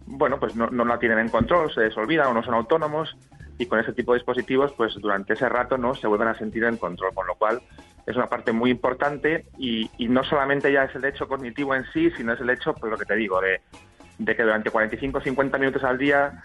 bueno, 0.06 0.38
pues 0.38 0.54
no, 0.54 0.68
no 0.70 0.84
la 0.84 0.98
tienen 0.98 1.18
en 1.18 1.28
control, 1.28 1.72
se 1.72 1.80
desolvidan 1.80 2.28
o 2.28 2.34
no 2.34 2.42
son 2.42 2.54
autónomos 2.54 3.16
y 3.58 3.66
con 3.66 3.78
ese 3.78 3.92
tipo 3.92 4.12
de 4.12 4.18
dispositivos, 4.18 4.72
pues 4.72 4.94
durante 4.94 5.34
ese 5.34 5.48
rato 5.48 5.78
no 5.78 5.94
se 5.94 6.06
vuelven 6.06 6.28
a 6.28 6.34
sentir 6.34 6.64
en 6.64 6.76
control, 6.76 7.14
con 7.14 7.26
lo 7.26 7.34
cual 7.34 7.60
es 8.06 8.16
una 8.16 8.28
parte 8.28 8.52
muy 8.52 8.70
importante 8.70 9.46
y, 9.58 9.88
no 10.08 10.24
solamente 10.24 10.72
ya 10.72 10.84
es 10.84 10.94
el 10.94 11.04
hecho 11.04 11.28
cognitivo 11.28 11.74
en 11.74 11.84
sí, 11.92 12.10
sino 12.16 12.32
es 12.32 12.40
el 12.40 12.50
hecho, 12.50 12.74
pues 12.74 12.90
lo 12.90 12.98
que 12.98 13.04
te 13.04 13.14
digo, 13.14 13.40
de, 13.40 13.60
que 14.24 14.42
durante 14.42 14.70
45 14.70 15.18
o 15.18 15.20
50 15.20 15.58
minutos 15.58 15.84
al 15.84 15.98
día 15.98 16.42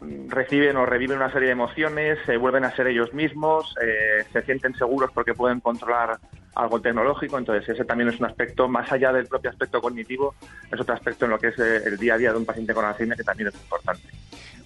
mm, 0.00 0.28
reciben 0.28 0.76
o 0.76 0.86
reviven 0.86 1.18
una 1.18 1.32
serie 1.32 1.48
de 1.48 1.52
emociones, 1.52 2.18
se 2.26 2.36
vuelven 2.36 2.64
a 2.64 2.70
ser 2.70 2.86
ellos 2.86 3.12
mismos, 3.12 3.74
eh, 3.82 4.24
se 4.32 4.42
sienten 4.42 4.74
seguros 4.74 5.10
porque 5.12 5.34
pueden 5.34 5.60
controlar 5.60 6.18
algo 6.54 6.80
tecnológico, 6.80 7.38
entonces 7.38 7.68
ese 7.68 7.84
también 7.84 8.08
es 8.10 8.18
un 8.18 8.26
aspecto, 8.26 8.68
más 8.68 8.90
allá 8.90 9.12
del 9.12 9.26
propio 9.26 9.50
aspecto 9.50 9.80
cognitivo, 9.80 10.34
es 10.72 10.80
otro 10.80 10.94
aspecto 10.94 11.24
en 11.24 11.30
lo 11.32 11.38
que 11.38 11.48
es 11.48 11.58
eh, 11.58 11.82
el 11.86 11.96
día 11.96 12.14
a 12.14 12.18
día 12.18 12.32
de 12.32 12.38
un 12.38 12.44
paciente 12.44 12.74
con 12.74 12.84
Alzheimer 12.84 13.16
que 13.16 13.24
también 13.24 13.48
es 13.48 13.54
importante. 13.54 14.08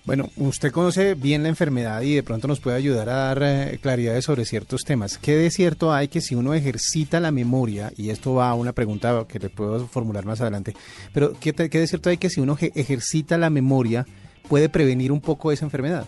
Bueno, 0.05 0.29
usted 0.37 0.71
conoce 0.71 1.15
bien 1.15 1.43
la 1.45 1.49
enfermedad 1.49 2.03
y 2.03 2.15
de 2.15 2.23
pronto 2.23 2.47
nos 2.47 2.61
puede 2.61 2.77
ayudar 2.77 3.09
a 3.09 3.15
dar 3.15 3.43
eh, 3.43 3.79
claridades 3.81 4.27
sobre 4.27 4.45
ciertos 4.45 4.83
temas. 4.85 5.17
¿Qué 5.17 5.35
de 5.35 5.51
cierto 5.51 5.95
hay 5.95 6.09
que 6.09 6.21
si 6.21 6.35
uno 6.35 6.53
ejercita 6.53 7.21
la 7.21 7.31
memoria, 7.31 7.91
y 7.97 8.11
esto 8.11 8.35
va 8.35 8.51
a 8.51 8.55
una 8.55 8.75
pregunta 8.75 9.25
que 9.27 9.39
le 9.39 9.49
puedo 9.49 9.87
formular 9.87 10.27
más 10.27 10.43
adelante, 10.43 10.75
pero 11.15 11.33
¿qué, 11.41 11.55
qué 11.55 11.79
de 11.79 11.87
cierto 11.87 12.11
hay 12.11 12.19
que 12.19 12.29
si 12.29 12.41
uno 12.41 12.57
ejercita 12.61 13.39
la 13.39 13.49
memoria 13.49 14.05
puede 14.47 14.69
prevenir 14.69 15.11
un 15.11 15.23
poco 15.23 15.53
esa 15.53 15.65
enfermedad? 15.65 16.07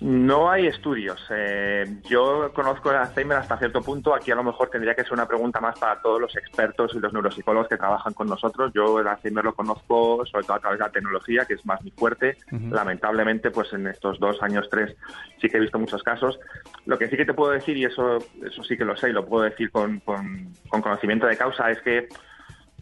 No 0.00 0.50
hay 0.50 0.66
estudios. 0.66 1.22
Eh, 1.28 1.84
yo 2.08 2.50
conozco 2.54 2.90
el 2.90 2.96
Alzheimer 2.96 3.36
hasta 3.36 3.58
cierto 3.58 3.82
punto. 3.82 4.14
Aquí 4.14 4.30
a 4.30 4.34
lo 4.34 4.42
mejor 4.42 4.70
tendría 4.70 4.94
que 4.94 5.02
ser 5.02 5.12
una 5.12 5.28
pregunta 5.28 5.60
más 5.60 5.78
para 5.78 6.00
todos 6.00 6.18
los 6.18 6.34
expertos 6.36 6.92
y 6.94 7.00
los 7.00 7.12
neuropsicólogos 7.12 7.68
que 7.68 7.76
trabajan 7.76 8.14
con 8.14 8.26
nosotros. 8.26 8.72
Yo 8.74 8.98
el 8.98 9.06
Alzheimer 9.06 9.44
lo 9.44 9.54
conozco 9.54 10.24
sobre 10.24 10.46
todo 10.46 10.56
a 10.56 10.60
través 10.60 10.78
de 10.78 10.86
la 10.86 10.90
tecnología, 10.90 11.44
que 11.44 11.54
es 11.54 11.66
más 11.66 11.82
mi 11.82 11.90
fuerte. 11.90 12.38
Lamentablemente, 12.50 13.50
pues 13.50 13.74
en 13.74 13.88
estos 13.88 14.18
dos 14.18 14.42
años, 14.42 14.68
tres, 14.70 14.96
sí 15.38 15.50
que 15.50 15.58
he 15.58 15.60
visto 15.60 15.78
muchos 15.78 16.02
casos. 16.02 16.40
Lo 16.86 16.96
que 16.96 17.08
sí 17.08 17.18
que 17.18 17.26
te 17.26 17.34
puedo 17.34 17.52
decir, 17.52 17.76
y 17.76 17.84
eso, 17.84 18.18
eso 18.42 18.64
sí 18.64 18.78
que 18.78 18.86
lo 18.86 18.96
sé 18.96 19.10
y 19.10 19.12
lo 19.12 19.26
puedo 19.26 19.44
decir 19.44 19.70
con, 19.70 20.00
con, 20.00 20.54
con 20.70 20.80
conocimiento 20.80 21.26
de 21.26 21.36
causa, 21.36 21.70
es 21.70 21.80
que, 21.82 22.08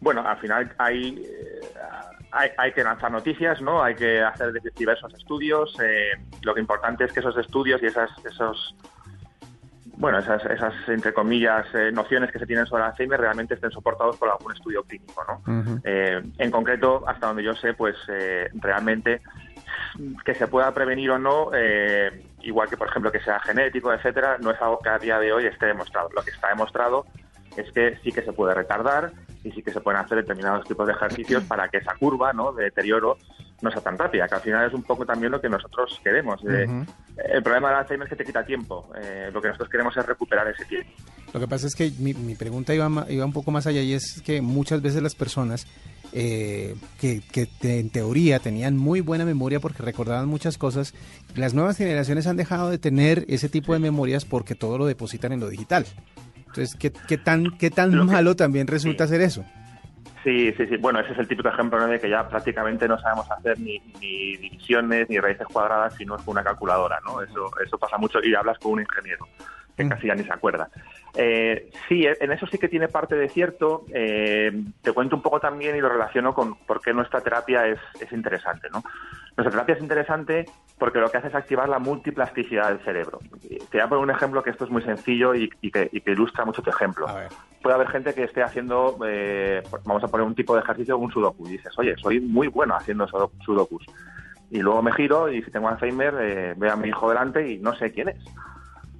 bueno, 0.01 0.23
al 0.25 0.39
final 0.39 0.73
hay... 0.79 1.21
Eh, 1.27 1.61
hay, 2.31 2.73
que 2.73 2.85
lanzar 2.85 3.11
noticias, 3.11 3.61
¿no? 3.61 3.83
Hay 3.83 3.95
que 3.95 4.23
hacer 4.23 4.53
diversos 4.77 5.13
estudios. 5.15 5.75
Eh, 5.83 6.11
lo 6.43 6.55
que 6.55 6.61
importante 6.61 7.05
es 7.05 7.13
que 7.13 7.21
esos 7.21 7.37
estudios 7.37 7.83
y 7.83 7.87
esas, 7.87 8.11
esos, 8.25 8.75
bueno, 9.97 10.19
esas, 10.19 10.45
esas 10.47 10.75
entre 10.89 11.13
comillas, 11.13 11.67
eh, 11.75 11.91
nociones 11.93 12.31
que 12.31 12.39
se 12.39 12.47
tienen 12.47 12.67
sobre 12.67 12.85
Alzheimer 12.85 13.21
realmente 13.21 13.55
estén 13.55 13.71
soportados 13.71 14.17
por 14.17 14.29
algún 14.29 14.53
estudio 14.53 14.83
clínico, 14.85 15.25
¿no? 15.27 15.81
Eh, 15.85 16.23
en 16.39 16.51
concreto, 16.51 17.05
hasta 17.07 17.29
donde 17.29 17.43
yo 17.43 17.55
sé, 17.55 17.75
pues 17.75 17.97
realmente 18.55 19.21
que 20.25 20.35
se 20.35 20.47
pueda 20.47 20.73
prevenir 20.73 21.11
o 21.11 21.19
no, 21.19 21.51
igual 22.43 22.69
que 22.69 22.77
por 22.77 22.89
ejemplo 22.89 23.11
que 23.11 23.21
sea 23.21 23.41
genético, 23.41 23.93
etcétera, 23.93 24.37
no 24.41 24.51
es 24.51 24.61
algo 24.61 24.79
que 24.79 24.89
a 24.89 24.99
día 24.99 25.19
de 25.19 25.33
hoy 25.33 25.47
esté 25.47 25.67
demostrado. 25.67 26.09
Lo 26.15 26.23
que 26.23 26.31
está 26.31 26.49
demostrado 26.49 27.07
es 27.61 27.73
que 27.73 27.97
sí 28.03 28.13
que 28.13 28.23
se 28.23 28.33
puede 28.33 28.55
retardar 28.55 29.13
y 29.45 29.51
sí 29.53 29.63
que 29.63 29.73
se 29.73 29.81
pueden 29.81 30.01
hacer 30.01 30.19
determinados 30.19 30.67
tipos 30.67 30.87
de 30.87 30.93
ejercicios 30.93 31.45
para 31.45 31.69
que 31.69 31.79
esa 31.79 31.95
curva 31.99 32.33
¿no? 32.33 32.53
de 32.53 32.65
deterioro 32.65 33.19
no 33.61 33.71
sea 33.71 33.81
tan 33.81 33.99
rápida, 33.99 34.29
que 34.29 34.35
al 34.37 34.41
final 34.41 34.69
es 34.69 34.75
un 34.75 34.83
poco 34.85 35.05
también 35.05 35.33
lo 35.33 35.41
que 35.41 35.49
nosotros 35.49 36.01
queremos. 36.05 36.41
El 36.45 37.43
problema 37.43 37.69
del 37.71 37.79
Alzheimer 37.79 38.07
es 38.07 38.11
que 38.11 38.17
te 38.17 38.25
quita 38.25 38.45
tiempo. 38.47 38.89
Eh, 39.01 39.31
lo 39.33 39.43
que 39.43 39.49
nosotros 39.49 39.69
queremos 39.69 39.97
es 39.97 40.07
recuperar 40.07 40.47
ese 40.49 40.65
tiempo. 40.65 40.91
Lo 41.35 41.41
que 41.41 41.49
pasa 41.49 41.67
es 41.67 41.75
que 41.75 41.91
mi, 41.99 42.15
mi 42.15 42.37
pregunta 42.37 42.73
iba, 42.75 42.89
iba 43.09 43.25
un 43.25 43.33
poco 43.33 43.51
más 43.51 43.67
allá 43.67 43.81
y 43.83 43.93
es 43.95 44.23
que 44.25 44.41
muchas 44.41 44.81
veces 44.81 45.03
las 45.03 45.17
personas 45.17 45.67
eh, 46.13 46.77
que, 47.01 47.21
que 47.33 47.47
te- 47.47 47.81
en 47.81 47.91
teoría 47.91 48.39
tenían 48.39 48.77
muy 48.77 49.01
buena 49.01 49.25
memoria 49.25 49.59
porque 49.61 49.83
recordaban 49.83 50.27
muchas 50.29 50.57
cosas, 50.57 50.95
las 51.35 51.53
nuevas 51.53 51.77
generaciones 51.77 52.27
han 52.29 52.37
dejado 52.37 52.71
de 52.71 52.79
tener 52.79 53.25
ese 53.29 53.49
tipo 53.49 53.73
de 53.73 53.81
memorias 53.81 54.25
porque 54.25 54.55
todo 54.55 54.79
lo 54.79 54.87
depositan 54.87 55.33
en 55.33 55.41
lo 55.41 55.49
digital. 55.49 55.85
Entonces, 56.49 56.75
¿qué, 56.77 56.93
qué 57.07 57.19
tan, 57.19 57.51
qué 57.59 57.71
tan 57.71 57.95
Lo 57.97 58.07
que- 58.07 58.13
malo 58.13 58.35
también 58.37 58.67
resulta 58.67 59.07
sí. 59.07 59.13
ser 59.13 59.21
eso? 59.23 59.45
Sí, 60.25 60.53
sí, 60.57 60.67
sí. 60.67 60.77
Bueno, 60.79 60.99
ese 61.01 61.13
es 61.13 61.19
el 61.19 61.29
típico 61.29 61.49
ejemplo 61.49 61.79
¿no? 61.79 61.87
de 61.87 62.01
que 62.01 62.11
ya 62.11 62.29
prácticamente 62.29 62.89
no 62.89 62.99
sabemos 62.99 63.31
hacer 63.31 63.59
ni, 63.61 63.79
ni 64.01 64.37
divisiones 64.37 65.09
ni 65.09 65.19
raíces 65.19 65.47
cuadradas 65.47 65.95
si 65.95 66.05
no 66.05 66.17
es 66.17 66.23
con 66.23 66.33
una 66.33 66.43
calculadora, 66.45 66.99
¿no? 67.07 67.23
Eso, 67.23 67.51
eso 67.65 67.79
pasa 67.79 67.97
mucho 67.99 68.19
y 68.23 68.35
hablas 68.35 68.59
con 68.59 68.73
un 68.73 68.81
ingeniero 68.81 69.27
que 69.77 69.85
Mm. 69.85 69.89
casi 69.91 70.09
ya 70.09 70.15
ni 70.17 70.25
se 70.25 70.33
acuerda. 70.33 70.69
Eh, 71.15 71.71
sí, 71.89 72.05
en 72.05 72.33
eso 72.33 72.47
sí 72.49 72.59
que 72.59 72.69
tiene 72.69 72.89
parte 72.89 73.15
de 73.15 73.29
cierto. 73.29 73.87
Eh, 73.95 74.51
te 74.83 74.93
cuento 74.93 75.15
un 75.15 75.23
poco 75.23 75.39
también 75.39 75.77
y 75.77 75.81
lo 75.81 75.89
relaciono 75.89 76.35
con 76.35 76.57
por 76.67 76.81
qué 76.81 76.93
nuestra 76.93 77.21
terapia 77.21 77.65
es, 77.67 77.79
es 78.01 78.11
interesante, 78.13 78.69
¿no? 78.73 78.83
Nuestra 79.37 79.53
terapia 79.53 79.77
es 79.77 79.81
interesante 79.81 80.47
porque 80.79 80.99
lo 81.01 81.11
que 81.11 81.19
hace 81.19 81.29
es 81.29 81.35
activar 81.35 81.69
la 81.69 81.79
multiplasticidad 81.79 82.69
del 82.69 82.81
cerebro. 82.85 83.21
Te 83.49 83.79
voy 83.79 83.81
a 83.81 83.89
poner 83.89 84.05
un 84.05 84.11
ejemplo 84.11 84.43
que 84.43 84.51
esto 84.51 84.65
es 84.65 84.71
muy 84.71 84.83
sencillo 84.83 85.35
y, 85.35 85.51
y 85.61 85.71
que, 85.71 85.89
y 85.93 86.01
que 86.01 86.13
ilustra 86.13 86.45
mucho 86.45 86.63
tu 86.63 86.71
ejemplo 86.71 87.07
puede 87.61 87.75
haber 87.75 87.89
gente 87.89 88.15
que 88.15 88.25
esté 88.25 88.43
haciendo, 88.43 88.97
eh, 89.07 89.63
vamos 89.85 90.05
a 90.05 90.09
poner 90.09 90.27
un 90.27 90.35
tipo 90.35 90.55
de 90.55 90.61
ejercicio, 90.61 90.97
un 90.97 91.11
sudoku, 91.11 91.49
y 91.49 91.53
dices, 91.53 91.77
oye, 91.79 91.97
soy 92.01 92.21
muy 92.21 92.47
bueno 92.49 92.77
haciendo 92.77 93.07
sudo- 93.09 93.33
sudokus. 93.41 93.85
Y 94.51 94.61
luego 94.61 94.81
me 94.83 94.93
giro 94.93 95.29
y 95.31 95.43
si 95.43 95.51
tengo 95.51 95.69
Alzheimer, 95.69 96.15
eh, 96.21 96.55
veo 96.57 96.73
a 96.73 96.77
mi 96.77 96.89
hijo 96.89 97.09
delante 97.09 97.51
y 97.51 97.59
no 97.59 97.75
sé 97.75 97.93
quién 97.93 98.09
es. 98.11 98.17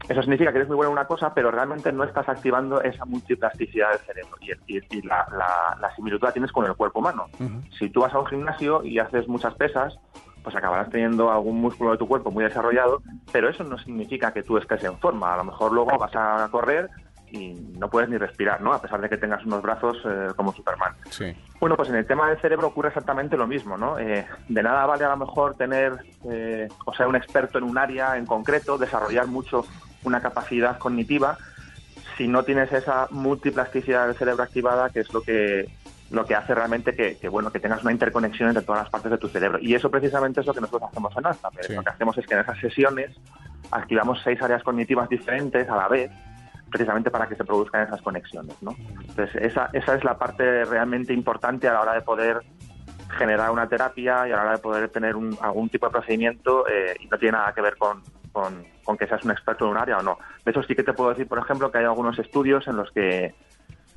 Eso 0.09 0.23
significa 0.23 0.51
que 0.53 0.59
eres 0.59 0.69
muy 0.69 0.77
bueno 0.77 0.91
en 0.91 0.99
una 0.99 1.07
cosa, 1.07 1.33
pero 1.35 1.51
realmente 1.51 1.93
no 1.93 2.03
estás 2.05 2.29
activando 2.29 2.81
esa 2.83 3.05
multiplasticidad 3.05 3.91
del 3.91 4.01
cerebro. 4.01 4.37
Y, 4.41 4.53
y- 4.77 4.83
y 4.91 5.03
la, 5.03 5.27
la- 5.33 5.77
la 5.81 5.95
similitud 5.95 6.25
la 6.25 6.33
tienes 6.33 6.51
con 6.53 6.65
el 6.67 6.75
cuerpo 6.75 6.99
humano. 7.01 7.29
Si 7.79 7.91
tú 7.91 8.01
vas 8.01 8.13
a 8.15 8.19
un 8.19 8.27
gimnasio 8.27 8.83
y 8.85 8.99
haces 8.99 9.29
muchas 9.29 9.55
pesas, 9.55 9.99
pues 10.43 10.55
acabarás 10.57 10.91
teniendo 10.91 11.31
algún 11.31 11.61
músculo 11.61 11.93
de 11.93 11.99
tu 11.99 12.09
cuerpo 12.09 12.31
muy 12.31 12.45
desarrollado, 12.45 13.03
pero 13.33 13.49
eso 13.49 13.65
no 13.65 13.79
significa 13.79 14.33
que 14.33 14.43
tú 14.43 14.57
estés 14.59 14.85
en 14.85 14.99
forma. 14.99 15.35
A 15.35 15.39
lo 15.39 15.45
mejor 15.45 15.73
luego 15.73 15.99
vas 15.99 16.15
a 16.15 16.49
correr 16.51 16.89
y 17.31 17.55
no 17.79 17.89
puedes 17.91 18.09
ni 18.09 18.17
respirar, 18.17 18.61
¿no? 18.61 18.73
A 18.73 18.81
pesar 18.81 19.01
de 19.01 19.09
que 19.09 19.17
tengas 19.17 19.45
unos 19.45 19.63
brazos 19.63 19.99
eh, 20.05 20.29
como 20.37 20.53
Superman. 20.53 20.95
Sí. 21.11 21.37
Bueno, 21.61 21.77
pues 21.77 21.89
en 21.89 21.97
el 21.97 22.07
tema 22.07 22.29
del 22.29 22.41
cerebro 22.41 22.69
ocurre 22.69 22.89
exactamente 22.89 23.37
lo 23.37 23.47
mismo, 23.47 23.77
¿no? 23.77 23.99
Eh, 23.99 24.27
de 24.49 24.63
nada 24.63 24.87
vale 24.87 25.05
a 25.05 25.11
lo 25.11 25.17
mejor 25.19 25.55
tener, 25.57 25.93
eh, 26.31 26.69
o 26.85 26.95
ser 26.95 27.07
un 27.07 27.17
experto 27.17 27.59
en 27.59 27.65
un 27.65 27.77
área 27.77 28.17
en 28.17 28.27
concreto, 28.27 28.79
desarrollar 28.79 29.27
mucho 29.27 29.67
una 30.05 30.21
capacidad 30.21 30.79
cognitiva, 30.79 31.37
si 32.17 32.27
no 32.27 32.43
tienes 32.43 32.73
esa 32.73 33.07
multiplasticidad 33.11 34.07
del 34.07 34.17
cerebro 34.17 34.43
activada, 34.43 34.91
que 34.91 35.01
es 35.01 35.13
lo 35.13 35.23
que 35.23 35.69
lo 36.11 36.25
que 36.27 36.35
hace 36.35 36.55
realmente 36.55 36.95
que, 36.95 37.19
que, 37.19 37.29
bueno 37.29 37.51
que 37.53 37.61
tengas 37.61 37.83
una 37.83 37.93
interconexión 37.93 38.49
entre 38.49 38.65
todas 38.65 38.83
las 38.83 38.91
partes 38.91 39.11
de 39.11 39.19
tu 39.19 39.29
cerebro. 39.29 39.59
Y 39.61 39.75
eso 39.75 39.91
precisamente 39.91 40.41
es 40.41 40.47
lo 40.47 40.55
que 40.55 40.61
nosotros 40.61 40.89
hacemos 40.91 41.15
en 41.17 41.27
Alzheimer. 41.27 41.65
Sí. 41.67 41.75
Lo 41.75 41.83
que 41.83 41.91
hacemos 41.91 42.17
es 42.19 42.27
que 42.27 42.35
en 42.35 42.41
esas 42.41 42.59
sesiones 42.59 43.17
activamos 43.71 44.21
seis 44.25 44.41
áreas 44.41 44.63
cognitivas 44.63 45.09
diferentes 45.09 45.69
a 45.69 45.77
la 45.77 45.89
vez, 45.89 46.11
precisamente 46.71 47.11
para 47.11 47.27
que 47.29 47.35
se 47.37 47.45
produzcan 47.45 47.83
esas 47.87 48.01
conexiones, 48.03 48.55
¿no? 48.63 48.75
Entonces, 49.09 49.35
esa, 49.43 49.69
esa 49.73 49.95
es 49.95 50.05
la 50.05 50.17
parte 50.17 50.65
realmente 50.65 51.13
importante 51.13 51.69
a 51.69 51.73
la 51.75 51.81
hora 51.83 51.93
de 51.95 52.01
poder 52.03 52.41
generar 53.19 53.51
una 53.51 53.69
terapia 53.69 54.29
y 54.29 54.33
a 54.33 54.37
la 54.37 54.43
hora 54.43 54.53
de 54.53 54.59
poder 54.59 54.89
tener 54.91 55.17
un- 55.17 55.37
algún 55.41 55.69
tipo 55.69 55.87
de 55.87 55.93
procedimiento 55.93 56.67
eh, 56.69 56.95
y 57.01 57.07
no 57.07 57.19
tiene 57.19 57.39
nada 57.39 57.53
que 57.55 57.63
ver 57.63 57.77
con, 57.77 58.03
con- 58.33 58.65
con 58.85 58.97
que 58.97 59.07
seas 59.07 59.25
un 59.25 59.31
experto 59.31 59.65
en 59.65 59.71
un 59.73 59.77
área 59.79 59.99
o 59.99 60.03
no. 60.03 60.19
De 60.45 60.51
eso 60.51 60.63
sí 60.63 60.75
que 60.75 60.83
te 60.83 60.93
puedo 60.93 61.11
decir, 61.11 61.27
por 61.27 61.39
ejemplo, 61.39 61.71
que 61.71 61.79
hay 61.79 61.85
algunos 61.85 62.19
estudios 62.19 62.67
en 62.69 62.77
los 62.77 62.91
que 62.93 63.35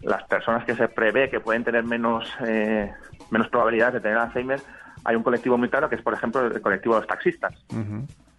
las 0.01 0.23
personas 0.23 0.65
que 0.65 0.75
se 0.75 0.87
prevé 0.87 1.29
que 1.29 1.39
pueden 1.39 1.63
tener 1.63 1.83
menos, 1.83 2.25
eh, 2.45 2.91
menos 3.29 3.47
probabilidades 3.49 3.95
de 3.95 4.01
tener 4.01 4.17
Alzheimer, 4.17 4.59
hay 5.03 5.15
un 5.15 5.23
colectivo 5.23 5.57
muy 5.57 5.69
claro 5.69 5.89
que 5.89 5.95
es, 5.95 6.01
por 6.01 6.13
ejemplo, 6.13 6.45
el 6.45 6.61
colectivo 6.61 6.95
de 6.95 7.01
los 7.01 7.07
taxistas. 7.07 7.53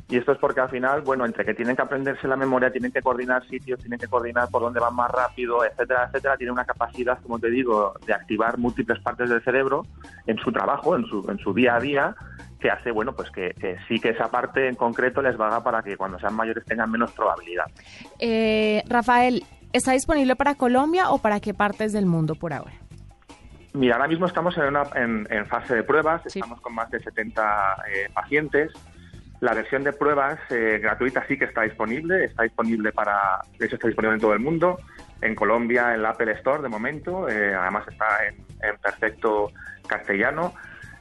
Y 0.08 0.18
esto 0.18 0.32
es 0.32 0.38
porque 0.38 0.60
al 0.60 0.68
final, 0.68 1.00
bueno, 1.00 1.24
entre 1.24 1.44
que 1.44 1.54
tienen 1.54 1.74
que 1.74 1.82
aprenderse 1.82 2.28
la 2.28 2.36
memoria, 2.36 2.70
tienen 2.70 2.92
que 2.92 3.00
coordinar 3.00 3.46
sitios, 3.48 3.80
tienen 3.80 3.98
que 3.98 4.08
coordinar 4.08 4.48
por 4.50 4.60
dónde 4.60 4.78
van 4.78 4.94
más 4.94 5.10
rápido, 5.10 5.64
etcétera, 5.64 6.04
etcétera, 6.06 6.36
tienen 6.36 6.52
una 6.52 6.66
capacidad, 6.66 7.18
como 7.22 7.38
te 7.38 7.48
digo, 7.48 7.94
de 8.04 8.12
activar 8.12 8.58
múltiples 8.58 9.00
partes 9.00 9.30
del 9.30 9.42
cerebro 9.42 9.86
en 10.26 10.36
su 10.38 10.52
trabajo, 10.52 10.96
en 10.96 11.06
su, 11.06 11.24
en 11.30 11.38
su 11.38 11.54
día 11.54 11.76
a 11.76 11.80
día, 11.80 12.14
que 12.60 12.70
hace, 12.70 12.90
bueno, 12.90 13.14
pues 13.14 13.30
que, 13.30 13.54
que 13.58 13.78
sí 13.88 13.98
que 13.98 14.10
esa 14.10 14.30
parte 14.30 14.68
en 14.68 14.74
concreto 14.74 15.22
les 15.22 15.36
valga 15.36 15.64
para 15.64 15.82
que 15.82 15.96
cuando 15.96 16.18
sean 16.18 16.34
mayores 16.34 16.64
tengan 16.66 16.90
menos 16.90 17.10
probabilidad. 17.12 17.64
Eh, 18.18 18.82
Rafael, 18.88 19.42
¿está 19.72 19.92
disponible 19.92 20.36
para 20.36 20.54
Colombia 20.54 21.10
o 21.10 21.18
para 21.18 21.40
qué 21.40 21.54
partes 21.54 21.92
del 21.92 22.06
mundo 22.06 22.34
por 22.34 22.52
ahora? 22.52 22.72
Mira, 23.74 23.94
ahora 23.96 24.08
mismo 24.08 24.26
estamos 24.26 24.56
en, 24.58 24.64
una, 24.64 24.82
en, 24.94 25.26
en 25.30 25.46
fase 25.46 25.74
de 25.74 25.82
pruebas, 25.82 26.22
Sí. 26.26 26.40
estamos 26.40 26.60
con 26.60 26.74
más 26.74 26.90
de 26.90 27.00
70 27.02 27.76
eh, 27.88 28.10
pacientes. 28.12 28.70
La 29.40 29.54
versión 29.54 29.82
de 29.82 29.92
pruebas 29.92 30.38
eh, 30.50 30.78
gratuita 30.80 31.24
sí 31.26 31.36
que 31.38 31.46
está 31.46 31.62
disponible, 31.62 32.24
está 32.24 32.42
disponible 32.44 32.92
para, 32.92 33.40
de 33.58 33.66
hecho 33.66 33.76
está 33.76 33.88
disponible 33.88 34.14
en 34.16 34.20
todo 34.20 34.34
el 34.34 34.40
mundo, 34.40 34.78
en 35.20 35.34
Colombia, 35.34 35.94
en 35.94 36.02
la 36.02 36.10
Apple 36.10 36.30
Store 36.32 36.62
de 36.62 36.68
momento, 36.68 37.28
eh, 37.28 37.54
además 37.54 37.88
está 37.88 38.26
en, 38.26 38.36
en 38.62 38.76
perfecto 38.78 39.50
castellano. 39.86 40.54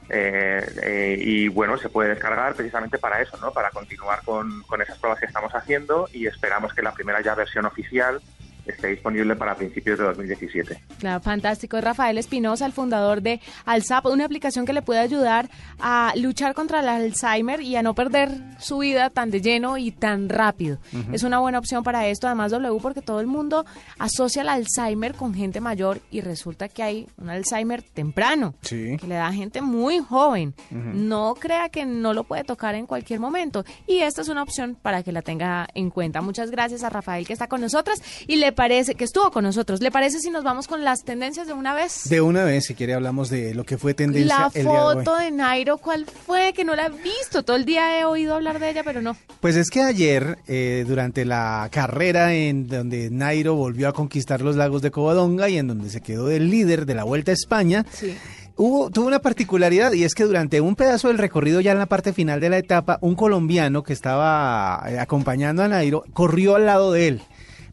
eh, 0.08 1.16
y 1.20 1.48
bueno, 1.48 1.76
se 1.78 1.88
puede 1.88 2.10
descargar 2.10 2.54
precisamente 2.54 2.98
para 2.98 3.20
eso, 3.20 3.36
¿no? 3.40 3.52
Para 3.52 3.70
continuar 3.70 4.22
con, 4.24 4.62
con 4.62 4.82
esas 4.82 4.98
pruebas 4.98 5.20
que 5.20 5.26
estamos 5.26 5.52
haciendo 5.54 6.08
y 6.12 6.26
esperamos 6.26 6.74
que 6.74 6.82
la 6.82 6.92
primera 6.92 7.20
ya 7.20 7.34
versión 7.34 7.64
oficial 7.66 8.20
esté 8.66 8.88
disponible 8.88 9.36
para 9.36 9.54
principios 9.56 9.98
de 9.98 10.04
2017. 10.04 10.80
Claro, 10.98 11.20
fantástico. 11.20 11.76
Es 11.78 11.84
Rafael 11.84 12.18
Espinosa, 12.18 12.66
el 12.66 12.72
fundador 12.72 13.22
de 13.22 13.40
Alzap, 13.64 14.06
una 14.06 14.24
aplicación 14.24 14.64
que 14.66 14.72
le 14.72 14.82
puede 14.82 15.00
ayudar 15.00 15.48
a 15.80 16.12
luchar 16.16 16.54
contra 16.54 16.80
el 16.80 16.88
Alzheimer 16.88 17.60
y 17.60 17.76
a 17.76 17.82
no 17.82 17.94
perder 17.94 18.30
su 18.58 18.78
vida 18.78 19.10
tan 19.10 19.30
de 19.30 19.40
lleno 19.40 19.78
y 19.78 19.90
tan 19.90 20.28
rápido. 20.28 20.78
Es 21.12 21.22
una 21.22 21.38
buena 21.40 21.58
opción 21.58 21.82
para 21.84 22.06
esto, 22.06 22.26
además 22.26 22.52
W, 22.52 22.78
porque 22.80 23.02
todo 23.02 23.20
el 23.20 23.26
mundo 23.26 23.64
asocia 23.98 24.42
el 24.42 24.48
Alzheimer 24.48 25.14
con 25.14 25.34
gente 25.34 25.60
mayor 25.60 26.00
y 26.10 26.20
resulta 26.20 26.68
que 26.68 26.82
hay 26.82 27.06
un 27.18 27.30
Alzheimer 27.30 27.82
temprano, 27.82 28.54
Sí. 28.62 28.96
que 29.00 29.06
le 29.06 29.14
da 29.16 29.26
a 29.28 29.32
gente 29.32 29.60
muy 29.62 29.98
joven. 29.98 30.54
No 30.70 31.34
crea 31.38 31.68
que 31.68 31.84
no 31.84 32.12
lo 32.14 32.24
puede 32.24 32.44
tocar 32.44 32.74
en 32.74 32.86
cualquier 32.86 33.20
momento. 33.20 33.64
Y 33.86 33.98
esta 33.98 34.22
es 34.22 34.28
una 34.28 34.42
opción 34.42 34.76
para 34.80 35.02
que 35.02 35.12
la 35.12 35.22
tenga 35.22 35.66
en 35.74 35.90
cuenta. 35.90 36.20
Muchas 36.20 36.50
gracias 36.50 36.82
a 36.84 36.90
Rafael 36.90 37.26
que 37.26 37.32
está 37.32 37.46
con 37.48 37.60
nosotros 37.60 38.00
y 38.26 38.36
le 38.36 38.51
parece, 38.52 38.94
que 38.94 39.04
estuvo 39.04 39.30
con 39.30 39.44
nosotros. 39.44 39.80
¿Le 39.80 39.90
parece 39.90 40.18
si 40.20 40.30
nos 40.30 40.44
vamos 40.44 40.66
con 40.68 40.84
las 40.84 41.04
tendencias 41.04 41.46
de 41.46 41.52
una 41.52 41.74
vez? 41.74 42.08
De 42.08 42.20
una 42.20 42.44
vez, 42.44 42.64
si 42.66 42.74
quiere, 42.74 42.94
hablamos 42.94 43.30
de 43.30 43.54
lo 43.54 43.64
que 43.64 43.78
fue 43.78 43.94
tendencia 43.94 44.38
La 44.38 44.50
el 44.54 44.62
día 44.64 44.72
de 44.72 44.78
hoy. 44.78 44.94
foto 45.04 45.16
de 45.16 45.30
Nairo, 45.30 45.78
¿cuál 45.78 46.06
fue? 46.06 46.52
Que 46.52 46.64
no 46.64 46.74
la 46.74 46.86
he 46.86 46.90
visto. 46.90 47.42
Todo 47.42 47.56
el 47.56 47.64
día 47.64 47.98
he 48.00 48.04
oído 48.04 48.34
hablar 48.34 48.58
de 48.58 48.70
ella, 48.70 48.82
pero 48.84 49.02
no. 49.02 49.16
Pues 49.40 49.56
es 49.56 49.70
que 49.70 49.82
ayer, 49.82 50.38
eh, 50.48 50.84
durante 50.86 51.24
la 51.24 51.68
carrera 51.72 52.34
en 52.34 52.66
donde 52.68 53.10
Nairo 53.10 53.54
volvió 53.54 53.88
a 53.88 53.92
conquistar 53.92 54.40
los 54.40 54.56
lagos 54.56 54.82
de 54.82 54.90
Covadonga 54.90 55.48
y 55.48 55.58
en 55.58 55.68
donde 55.68 55.90
se 55.90 56.00
quedó 56.00 56.26
del 56.26 56.50
líder 56.50 56.86
de 56.86 56.94
la 56.94 57.04
Vuelta 57.04 57.30
a 57.30 57.34
España, 57.34 57.84
Sí. 57.92 58.16
hubo, 58.56 58.90
tuvo 58.90 59.06
una 59.06 59.18
particularidad 59.20 59.92
y 59.92 60.04
es 60.04 60.14
que 60.14 60.24
durante 60.24 60.60
un 60.60 60.76
pedazo 60.76 61.08
del 61.08 61.18
recorrido 61.18 61.60
ya 61.60 61.72
en 61.72 61.78
la 61.78 61.86
parte 61.86 62.12
final 62.12 62.40
de 62.40 62.50
la 62.50 62.58
etapa, 62.58 62.98
un 63.00 63.14
colombiano 63.14 63.82
que 63.82 63.92
estaba 63.92 64.84
eh, 64.88 64.98
acompañando 64.98 65.62
a 65.62 65.68
Nairo 65.68 66.04
corrió 66.12 66.56
al 66.56 66.66
lado 66.66 66.92
de 66.92 67.08
él, 67.08 67.22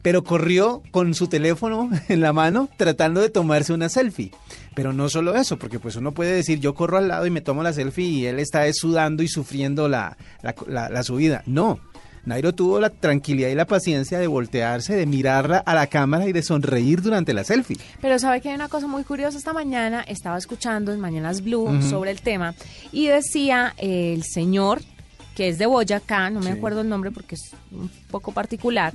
pero 0.02 0.24
corrió 0.24 0.82
con 0.90 1.14
su 1.14 1.26
teléfono 1.28 1.90
en 2.08 2.20
la 2.20 2.32
mano 2.32 2.68
tratando 2.76 3.20
de 3.20 3.30
tomarse 3.30 3.72
una 3.72 3.88
selfie. 3.88 4.30
Pero 4.74 4.92
no 4.92 5.08
solo 5.08 5.34
eso, 5.36 5.58
porque 5.58 5.78
pues 5.78 5.96
uno 5.96 6.12
puede 6.12 6.32
decir 6.32 6.60
yo 6.60 6.74
corro 6.74 6.96
al 6.98 7.08
lado 7.08 7.26
y 7.26 7.30
me 7.30 7.40
tomo 7.40 7.62
la 7.62 7.72
selfie 7.72 8.04
y 8.08 8.26
él 8.26 8.38
está 8.38 8.70
sudando 8.72 9.22
y 9.22 9.28
sufriendo 9.28 9.88
la, 9.88 10.16
la, 10.42 10.54
la- 10.66 10.88
la 10.88 11.02
subida. 11.02 11.42
No. 11.46 11.78
Nairo 12.22 12.54
tuvo 12.54 12.78
la 12.80 12.90
tranquilidad 12.90 13.48
y 13.48 13.54
la 13.54 13.64
paciencia 13.64 14.18
de 14.18 14.26
voltearse, 14.26 14.94
de 14.94 15.06
mirarla 15.06 15.56
a 15.58 15.74
la 15.74 15.86
cámara 15.86 16.28
y 16.28 16.32
de 16.32 16.42
sonreír 16.42 17.00
durante 17.00 17.32
la 17.32 17.44
selfie. 17.44 17.78
Pero 18.02 18.18
sabe 18.18 18.42
que 18.42 18.50
hay 18.50 18.54
una 18.54 18.68
cosa 18.68 18.86
muy 18.86 19.04
curiosa 19.04 19.38
esta 19.38 19.54
mañana, 19.54 20.02
estaba 20.02 20.36
escuchando 20.36 20.92
en 20.92 21.00
Mañanas 21.00 21.42
Blue 21.42 21.80
sobre 21.82 22.10
el 22.10 22.20
tema 22.20 22.54
y 22.92 23.06
decía 23.06 23.74
eh, 23.78 24.12
el 24.14 24.22
señor 24.24 24.82
que 25.34 25.48
es 25.48 25.56
de 25.56 25.64
Boyacá, 25.64 26.28
no 26.28 26.40
me 26.40 26.52
Sí. 26.52 26.58
acuerdo 26.58 26.82
el 26.82 26.90
nombre 26.90 27.10
porque 27.10 27.36
es 27.36 27.52
un 27.72 27.90
poco 28.10 28.32
particular, 28.32 28.92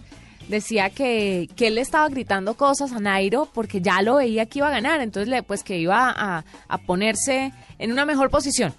decía 0.47 0.89
que, 0.89 1.49
que 1.55 1.67
él 1.67 1.75
le 1.75 1.81
estaba 1.81 2.07
gritando 2.09 2.55
cosas 2.55 2.91
a 2.91 2.99
Nairo 2.99 3.49
porque 3.53 3.81
ya 3.81 4.01
lo 4.01 4.15
veía 4.15 4.45
que 4.45 4.59
iba 4.59 4.67
a 4.67 4.71
ganar, 4.71 5.01
entonces 5.01 5.27
le, 5.27 5.43
pues 5.43 5.63
que 5.63 5.77
iba 5.77 6.09
a, 6.09 6.45
a 6.67 6.77
ponerse 6.79 7.53
en 7.79 7.91
una 7.91 8.05
mejor 8.05 8.29
posición. 8.29 8.73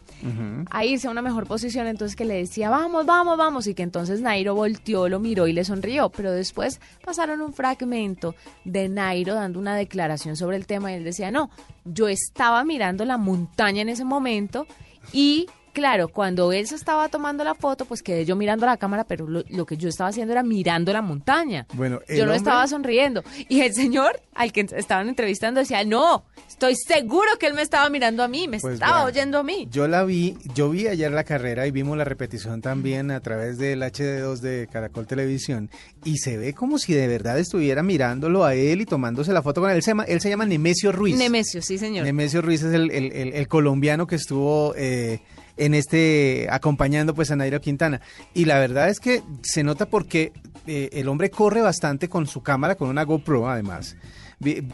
a 0.70 0.84
irse 0.84 1.06
a 1.06 1.10
una 1.10 1.22
mejor 1.22 1.46
posición, 1.46 1.86
entonces 1.86 2.16
que 2.16 2.24
le 2.24 2.34
decía, 2.34 2.70
vamos, 2.70 3.04
vamos, 3.04 3.36
vamos, 3.36 3.66
y 3.66 3.74
que 3.74 3.82
entonces 3.82 4.22
Nairo 4.22 4.54
volteó, 4.54 5.08
lo 5.08 5.20
miró 5.20 5.46
y 5.46 5.52
le 5.52 5.64
sonrió, 5.64 6.08
pero 6.08 6.32
después 6.32 6.80
pasaron 7.04 7.42
un 7.42 7.52
fragmento 7.52 8.34
de 8.64 8.88
Nairo 8.88 9.34
dando 9.34 9.58
una 9.58 9.76
declaración 9.76 10.34
sobre 10.34 10.56
el 10.56 10.66
tema 10.66 10.90
y 10.90 10.94
él 10.94 11.04
decía, 11.04 11.30
no, 11.30 11.50
yo 11.84 12.08
estaba 12.08 12.64
mirando 12.64 13.04
la 13.04 13.18
montaña 13.18 13.82
en 13.82 13.90
ese 13.90 14.04
momento 14.04 14.66
y 15.12 15.46
claro, 15.76 16.08
cuando 16.08 16.52
él 16.52 16.66
se 16.66 16.74
estaba 16.74 17.10
tomando 17.10 17.44
la 17.44 17.54
foto, 17.54 17.84
pues 17.84 18.02
quedé 18.02 18.24
yo 18.24 18.34
mirando 18.34 18.64
la 18.64 18.78
cámara, 18.78 19.04
pero 19.04 19.28
lo, 19.28 19.44
lo 19.50 19.66
que 19.66 19.76
yo 19.76 19.90
estaba 19.90 20.08
haciendo 20.08 20.32
era 20.32 20.42
mirando 20.42 20.90
la 20.90 21.02
montaña. 21.02 21.66
Bueno, 21.74 22.00
yo 22.08 22.16
no 22.16 22.22
hombre- 22.22 22.36
estaba 22.38 22.66
sonriendo. 22.66 23.22
Y 23.50 23.60
el 23.60 23.74
señor 23.74 24.18
al 24.34 24.52
que 24.52 24.66
estaban 24.74 25.10
entrevistando 25.10 25.60
decía, 25.60 25.84
no, 25.84 26.24
estoy 26.48 26.74
seguro 26.76 27.28
que 27.38 27.46
él 27.46 27.52
me 27.52 27.60
estaba 27.60 27.90
mirando 27.90 28.22
a 28.22 28.28
mí, 28.28 28.48
me 28.48 28.58
Pues 28.58 28.74
estaba 28.74 29.04
oyendo 29.04 29.38
a 29.38 29.42
mí. 29.42 29.68
Yo 29.70 29.86
la 29.86 30.04
vi, 30.04 30.38
yo 30.54 30.70
vi 30.70 30.88
ayer 30.88 31.12
la 31.12 31.24
carrera 31.24 31.66
y 31.66 31.70
vimos 31.72 31.98
la 31.98 32.04
repetición 32.04 32.62
también 32.62 33.10
a 33.10 33.20
través 33.20 33.58
del 33.58 33.82
HD2 33.82 34.38
de 34.40 34.68
Caracol 34.72 35.06
Televisión 35.06 35.68
y 36.04 36.16
se 36.16 36.38
ve 36.38 36.54
como 36.54 36.78
si 36.78 36.94
de 36.94 37.06
verdad 37.06 37.38
estuviera 37.38 37.82
mirándolo 37.82 38.44
a 38.44 38.54
él 38.54 38.80
y 38.80 38.86
tomándose 38.86 39.32
la 39.34 39.42
foto 39.42 39.60
con 39.60 39.68
él. 39.70 39.76
Él 39.76 39.82
se 39.82 39.90
llama, 39.90 40.04
él 40.04 40.20
se 40.22 40.30
llama 40.30 40.46
Nemesio 40.46 40.90
Ruiz. 40.90 41.16
Nemesio, 41.18 41.60
sí, 41.60 41.76
señor. 41.76 42.04
Nemesio 42.06 42.40
Ruiz 42.40 42.62
es 42.62 42.72
el, 42.72 42.90
el- 42.90 43.12
el- 43.12 43.32
el 43.34 43.48
colombiano 43.48 44.06
que 44.06 44.14
estuvo 44.16 44.74
eh, 44.76 45.20
en 45.56 45.74
este 45.74 46.48
acompañando 46.50 47.14
pues 47.14 47.30
a 47.30 47.36
Nairo 47.36 47.60
Quintana 47.60 48.00
y 48.34 48.44
la 48.44 48.58
verdad 48.58 48.88
es 48.88 49.00
que 49.00 49.22
se 49.42 49.62
nota 49.62 49.86
porque 49.86 50.32
eh, 50.66 50.90
el 50.92 51.08
hombre 51.08 51.30
corre 51.30 51.60
bastante 51.62 52.08
con 52.08 52.26
su 52.26 52.42
cámara 52.42 52.74
con 52.74 52.88
una 52.88 53.04
GoPro 53.04 53.48
además 53.48 53.96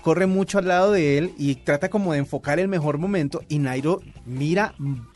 corre 0.02 0.26
mucho 0.26 0.58
al 0.58 0.68
lado 0.68 0.92
de 0.92 1.18
él 1.18 1.34
y 1.38 1.54
trata 1.56 1.88
como 1.88 2.12
de 2.12 2.18
enfocar 2.18 2.58
el 2.58 2.68
mejor 2.68 2.98
momento 2.98 3.42
y 3.48 3.58
Nairo 3.58 4.00
mira 4.26 4.74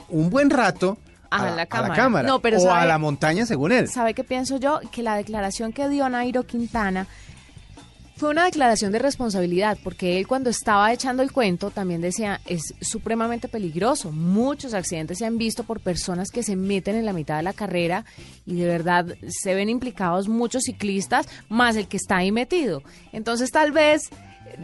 un 0.08 0.30
buen 0.30 0.50
rato 0.50 0.98
A 1.30 1.38
a, 1.38 1.50
la 1.50 1.62
a 1.62 1.66
cámara. 1.66 1.94
cámara 1.94 2.28
No, 2.28 2.40
pero 2.40 2.58
o 2.58 2.70
a 2.70 2.86
la 2.86 2.98
montaña 2.98 3.44
según 3.44 3.72
él. 3.72 3.88
¿Sabe 3.88 4.14
qué 4.14 4.22
pienso 4.22 4.58
yo? 4.58 4.80
Que 4.92 5.02
la 5.02 5.16
declaración 5.16 5.72
que 5.72 5.88
dio 5.88 6.08
Nairo 6.08 6.44
Quintana 6.44 7.08
fue 8.16 8.30
una 8.30 8.46
declaración 8.46 8.92
de 8.92 8.98
responsabilidad, 8.98 9.76
porque 9.84 10.18
él 10.18 10.26
cuando 10.26 10.48
estaba 10.48 10.90
echando 10.92 11.22
el 11.22 11.32
cuento 11.32 11.70
también 11.70 12.00
decía, 12.00 12.40
es 12.46 12.74
supremamente 12.80 13.46
peligroso. 13.46 14.10
Muchos 14.10 14.72
accidentes 14.72 15.18
se 15.18 15.26
han 15.26 15.36
visto 15.36 15.64
por 15.64 15.80
personas 15.80 16.30
que 16.30 16.42
se 16.42 16.56
meten 16.56 16.96
en 16.96 17.04
la 17.04 17.12
mitad 17.12 17.36
de 17.36 17.42
la 17.42 17.52
carrera 17.52 18.06
y 18.46 18.54
de 18.54 18.66
verdad 18.66 19.06
se 19.28 19.54
ven 19.54 19.68
implicados 19.68 20.28
muchos 20.28 20.62
ciclistas, 20.62 21.28
más 21.50 21.76
el 21.76 21.88
que 21.88 21.98
está 21.98 22.16
ahí 22.16 22.32
metido. 22.32 22.82
Entonces 23.12 23.50
tal 23.50 23.72
vez 23.72 24.10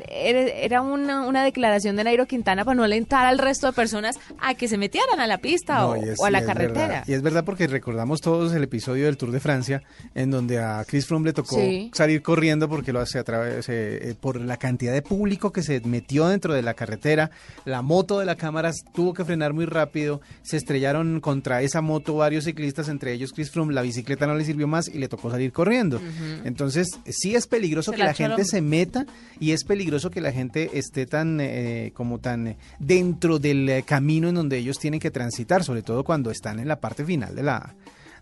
era 0.08 0.80
una, 0.82 1.26
una 1.26 1.44
declaración 1.44 1.96
de 1.96 2.04
Nairo 2.04 2.26
Quintana 2.26 2.64
para 2.64 2.74
no 2.74 2.84
alentar 2.84 3.26
al 3.26 3.38
resto 3.38 3.66
de 3.66 3.72
personas 3.72 4.18
a 4.40 4.54
que 4.54 4.68
se 4.68 4.78
metieran 4.78 5.20
a 5.20 5.26
la 5.26 5.38
pista 5.38 5.78
No, 5.80 5.88
o, 5.90 5.96
y 5.96 6.08
es- 6.08 6.20
o 6.20 6.24
a 6.26 6.30
la 6.30 6.44
carretera. 6.44 6.86
verdad. 6.88 7.04
Y 7.06 7.12
es 7.12 7.22
verdad 7.22 7.44
porque 7.44 7.66
recordamos 7.66 8.20
todos 8.20 8.52
el 8.54 8.62
episodio 8.62 9.06
del 9.06 9.16
Tour 9.16 9.30
de 9.32 9.40
Francia 9.40 9.82
en 10.14 10.30
donde 10.30 10.58
a 10.58 10.84
Chris 10.86 11.06
Froome 11.06 11.26
le 11.26 11.32
tocó 11.32 11.56
Sí. 11.56 11.90
salir 11.94 12.22
corriendo 12.22 12.68
porque 12.68 12.92
lo 12.92 13.00
hace 13.00 13.18
a 13.18 13.24
través 13.24 13.66
eh, 13.68 14.14
por 14.20 14.40
la 14.40 14.56
cantidad 14.56 14.92
de 14.92 15.02
público 15.02 15.52
que 15.52 15.62
se 15.62 15.80
metió 15.80 16.28
dentro 16.28 16.54
de 16.54 16.62
la 16.62 16.74
carretera. 16.74 17.30
La 17.64 17.82
moto 17.82 18.18
de 18.18 18.26
la 18.26 18.36
cámara 18.36 18.70
tuvo 18.94 19.14
que 19.14 19.24
frenar 19.24 19.52
muy 19.52 19.66
rápido. 19.66 20.20
Se 20.42 20.56
estrellaron 20.56 21.20
contra 21.20 21.62
esa 21.62 21.80
moto 21.80 22.14
varios 22.16 22.44
ciclistas, 22.44 22.88
entre 22.88 23.12
ellos 23.12 23.32
Chris 23.32 23.50
Froome. 23.50 23.74
La 23.74 23.82
bicicleta 23.82 24.26
no 24.26 24.34
le 24.34 24.44
sirvió 24.44 24.66
más 24.66 24.88
y 24.88 24.98
le 24.98 25.08
tocó 25.08 25.30
salir 25.30 25.52
corriendo. 25.52 26.00
Entonces 26.44 26.88
sí 27.08 27.34
es 27.34 27.46
peligroso 27.46 27.90
Se 27.90 27.96
que 27.96 28.02
la 28.02 28.08
la 28.12 28.14
gente 28.14 28.44
se 28.44 28.60
meta 28.60 29.06
y 29.40 29.52
es 29.52 29.64
peligroso 29.64 29.81
que 30.10 30.20
la 30.20 30.32
gente 30.32 30.70
esté 30.78 31.06
tan 31.06 31.40
eh, 31.40 31.92
como 31.94 32.18
tan 32.18 32.48
eh, 32.48 32.56
dentro 32.78 33.38
del 33.38 33.68
eh, 33.68 33.82
camino 33.82 34.28
en 34.28 34.34
donde 34.34 34.58
ellos 34.58 34.78
tienen 34.78 35.00
que 35.00 35.10
transitar, 35.10 35.64
sobre 35.64 35.82
todo 35.82 36.04
cuando 36.04 36.30
están 36.30 36.58
en 36.58 36.68
la 36.68 36.80
parte 36.80 37.04
final 37.04 37.34
de 37.34 37.42
la 37.42 37.74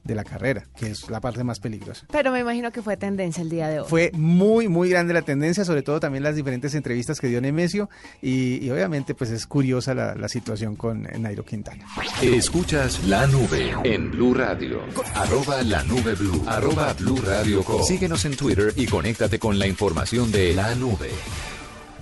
de 0.04 0.14
la 0.14 0.24
carrera, 0.24 0.66
que 0.76 0.90
es 0.90 1.08
la 1.10 1.20
parte 1.20 1.44
más 1.44 1.60
peligrosa. 1.60 2.06
Pero 2.10 2.32
me 2.32 2.40
imagino 2.40 2.72
que 2.72 2.82
fue 2.82 2.96
tendencia 2.96 3.42
el 3.42 3.50
día 3.50 3.68
de 3.68 3.80
hoy. 3.80 3.86
Fue 3.88 4.10
muy, 4.14 4.68
muy 4.68 4.88
grande 4.88 5.12
la 5.12 5.22
tendencia, 5.22 5.64
sobre 5.64 5.82
todo 5.82 6.00
también 6.00 6.24
las 6.24 6.36
diferentes 6.36 6.74
entrevistas 6.74 7.20
que 7.20 7.28
dio 7.28 7.40
Nemesio 7.40 7.90
y, 8.22 8.64
y 8.64 8.70
obviamente 8.70 9.14
pues 9.14 9.30
es 9.30 9.46
curiosa 9.46 9.94
la, 9.94 10.14
la 10.14 10.28
situación 10.28 10.76
con 10.76 11.02
Nairo 11.02 11.44
Quintana. 11.44 11.84
Escuchas 12.22 13.04
la 13.04 13.26
nube 13.26 13.74
en 13.84 14.10
Blue 14.10 14.34
Radio. 14.34 14.80
Arroba 15.14 15.62
la 15.62 15.82
nube 15.84 16.14
blue. 16.14 16.42
Arroba 16.46 16.92
Blue 16.94 17.20
Radio 17.24 17.62
Co. 17.62 17.82
Síguenos 17.82 18.24
en 18.24 18.36
Twitter 18.36 18.72
y 18.76 18.86
conéctate 18.86 19.38
con 19.38 19.58
la 19.58 19.66
información 19.66 20.32
de 20.32 20.54
la 20.54 20.74
nube. 20.74 21.10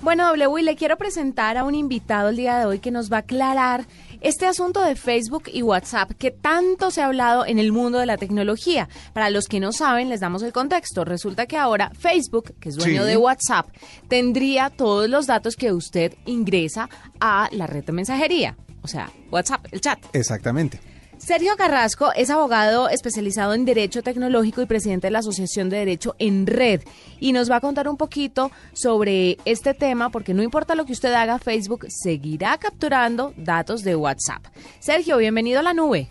Bueno, 0.01 0.27
W, 0.27 0.61
y 0.61 0.63
le 0.63 0.77
quiero 0.77 0.97
presentar 0.97 1.57
a 1.57 1.65
un 1.65 1.75
invitado 1.75 2.29
el 2.29 2.37
día 2.37 2.57
de 2.57 2.65
hoy 2.65 2.79
que 2.79 2.89
nos 2.89 3.11
va 3.11 3.17
a 3.17 3.19
aclarar 3.19 3.85
este 4.21 4.45
asunto 4.45 4.81
de 4.83 4.95
Facebook 4.95 5.43
y 5.51 5.61
WhatsApp 5.61 6.11
que 6.17 6.31
tanto 6.31 6.91
se 6.91 7.01
ha 7.01 7.05
hablado 7.05 7.45
en 7.45 7.59
el 7.59 7.71
mundo 7.71 7.99
de 7.99 8.05
la 8.05 8.17
tecnología. 8.17 8.89
Para 9.13 9.29
los 9.29 9.47
que 9.47 9.59
no 9.59 9.71
saben, 9.71 10.09
les 10.09 10.19
damos 10.19 10.43
el 10.43 10.53
contexto. 10.53 11.05
Resulta 11.05 11.45
que 11.45 11.57
ahora 11.57 11.91
Facebook, 11.97 12.53
que 12.59 12.69
es 12.69 12.75
dueño 12.75 13.03
Sí. 13.03 13.07
de 13.09 13.17
WhatsApp, 13.17 13.67
tendría 14.07 14.69
todos 14.69 15.09
los 15.09 15.27
datos 15.27 15.55
que 15.55 15.71
usted 15.71 16.13
ingresa 16.25 16.89
a 17.19 17.49
la 17.51 17.67
red 17.67 17.83
de 17.83 17.91
mensajería. 17.93 18.57
O 18.81 18.87
sea, 18.87 19.11
WhatsApp, 19.31 19.65
el 19.71 19.81
chat. 19.81 19.99
Exactamente. 20.13 20.79
Sergio 21.19 21.57
Carrasco 21.57 22.11
es 22.15 22.29
abogado 22.29 22.87
especializado 22.87 23.53
en 23.53 23.65
Derecho 23.65 24.01
Tecnológico 24.01 24.61
y 24.61 24.65
presidente 24.65 25.07
de 25.07 25.11
la 25.11 25.19
Asociación 25.19 25.69
de 25.69 25.77
Derecho 25.77 26.15
en 26.17 26.47
Red 26.47 26.81
y 27.19 27.33
nos 27.33 27.51
va 27.51 27.57
a 27.57 27.61
contar 27.61 27.89
un 27.89 27.97
poquito 27.97 28.51
sobre 28.71 29.37
este 29.43 29.73
tema 29.73 30.09
porque 30.09 30.33
no 30.33 30.41
importa 30.41 30.75
lo 30.75 30.85
que 30.85 30.93
usted 30.93 31.13
haga, 31.13 31.37
Facebook 31.37 31.85
seguirá 31.89 32.57
capturando 32.57 33.33
datos 33.35 33.83
de 33.83 33.97
WhatsApp. 33.97 34.45
Sergio, 34.79 35.17
bienvenido 35.17 35.59
a 35.59 35.63
la 35.63 35.73
nube. 35.73 36.09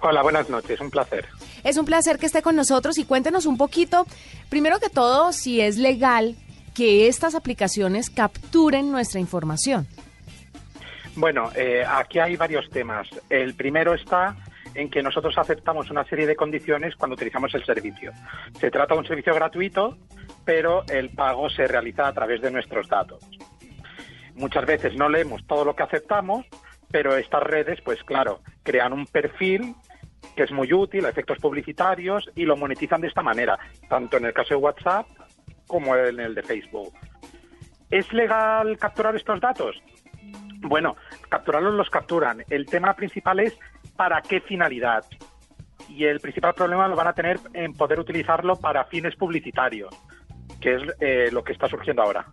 Hola, 0.00 0.22
buenas 0.22 0.48
noches, 0.48 0.80
un 0.80 0.90
placer. 0.90 1.26
Es 1.64 1.76
un 1.76 1.84
placer 1.84 2.18
que 2.18 2.26
esté 2.26 2.42
con 2.42 2.54
nosotros 2.54 2.98
y 2.98 3.04
cuéntenos 3.04 3.44
un 3.44 3.58
poquito, 3.58 4.06
primero 4.48 4.78
que 4.78 4.88
todo, 4.88 5.32
si 5.32 5.60
es 5.60 5.78
legal 5.78 6.36
que 6.74 7.08
estas 7.08 7.34
aplicaciones 7.34 8.08
capturen 8.08 8.92
nuestra 8.92 9.18
información. 9.18 9.88
Bueno, 11.16 11.50
eh, 11.56 11.82
aquí 11.86 12.18
hay 12.18 12.36
varios 12.36 12.68
temas. 12.68 13.08
El 13.30 13.54
primero 13.54 13.94
está 13.94 14.36
en 14.74 14.90
que 14.90 15.02
nosotros 15.02 15.36
aceptamos 15.38 15.90
una 15.90 16.04
serie 16.04 16.26
de 16.26 16.36
condiciones 16.36 16.94
cuando 16.94 17.14
utilizamos 17.14 17.54
el 17.54 17.64
servicio. 17.64 18.12
Se 18.60 18.70
trata 18.70 18.92
de 18.94 19.00
un 19.00 19.06
servicio 19.06 19.34
gratuito, 19.34 19.96
pero 20.44 20.84
el 20.88 21.08
pago 21.10 21.48
se 21.48 21.66
realiza 21.66 22.06
a 22.06 22.12
través 22.12 22.42
de 22.42 22.50
nuestros 22.50 22.86
datos. 22.88 23.24
Muchas 24.34 24.66
veces 24.66 24.94
no 24.96 25.08
leemos 25.08 25.46
todo 25.46 25.64
lo 25.64 25.74
que 25.74 25.84
aceptamos, 25.84 26.44
pero 26.90 27.16
estas 27.16 27.42
redes, 27.42 27.80
pues 27.82 28.04
claro, 28.04 28.42
crean 28.62 28.92
un 28.92 29.06
perfil 29.06 29.74
que 30.34 30.42
es 30.42 30.52
muy 30.52 30.70
útil, 30.74 31.06
a 31.06 31.08
efectos 31.08 31.38
publicitarios, 31.38 32.30
y 32.34 32.44
lo 32.44 32.58
monetizan 32.58 33.00
de 33.00 33.08
esta 33.08 33.22
manera, 33.22 33.58
tanto 33.88 34.18
en 34.18 34.26
el 34.26 34.34
caso 34.34 34.50
de 34.50 34.56
WhatsApp 34.56 35.06
como 35.66 35.96
en 35.96 36.20
el 36.20 36.34
de 36.34 36.42
Facebook. 36.42 36.92
¿Es 37.90 38.12
legal 38.12 38.76
capturar 38.76 39.16
estos 39.16 39.40
datos? 39.40 39.82
Bueno, 40.60 40.96
capturarlos 41.28 41.74
los 41.74 41.90
capturan. 41.90 42.44
El 42.48 42.66
tema 42.66 42.94
principal 42.94 43.40
es 43.40 43.56
para 43.96 44.20
qué 44.22 44.40
finalidad. 44.40 45.04
Y 45.88 46.04
el 46.04 46.20
principal 46.20 46.54
problema 46.54 46.88
lo 46.88 46.96
van 46.96 47.08
a 47.08 47.12
tener 47.12 47.38
en 47.54 47.72
poder 47.72 48.00
utilizarlo 48.00 48.56
para 48.56 48.84
fines 48.84 49.14
publicitarios, 49.16 49.94
que 50.60 50.74
es 50.74 50.82
eh, 51.00 51.28
lo 51.30 51.44
que 51.44 51.52
está 51.52 51.68
surgiendo 51.68 52.02
ahora. 52.02 52.26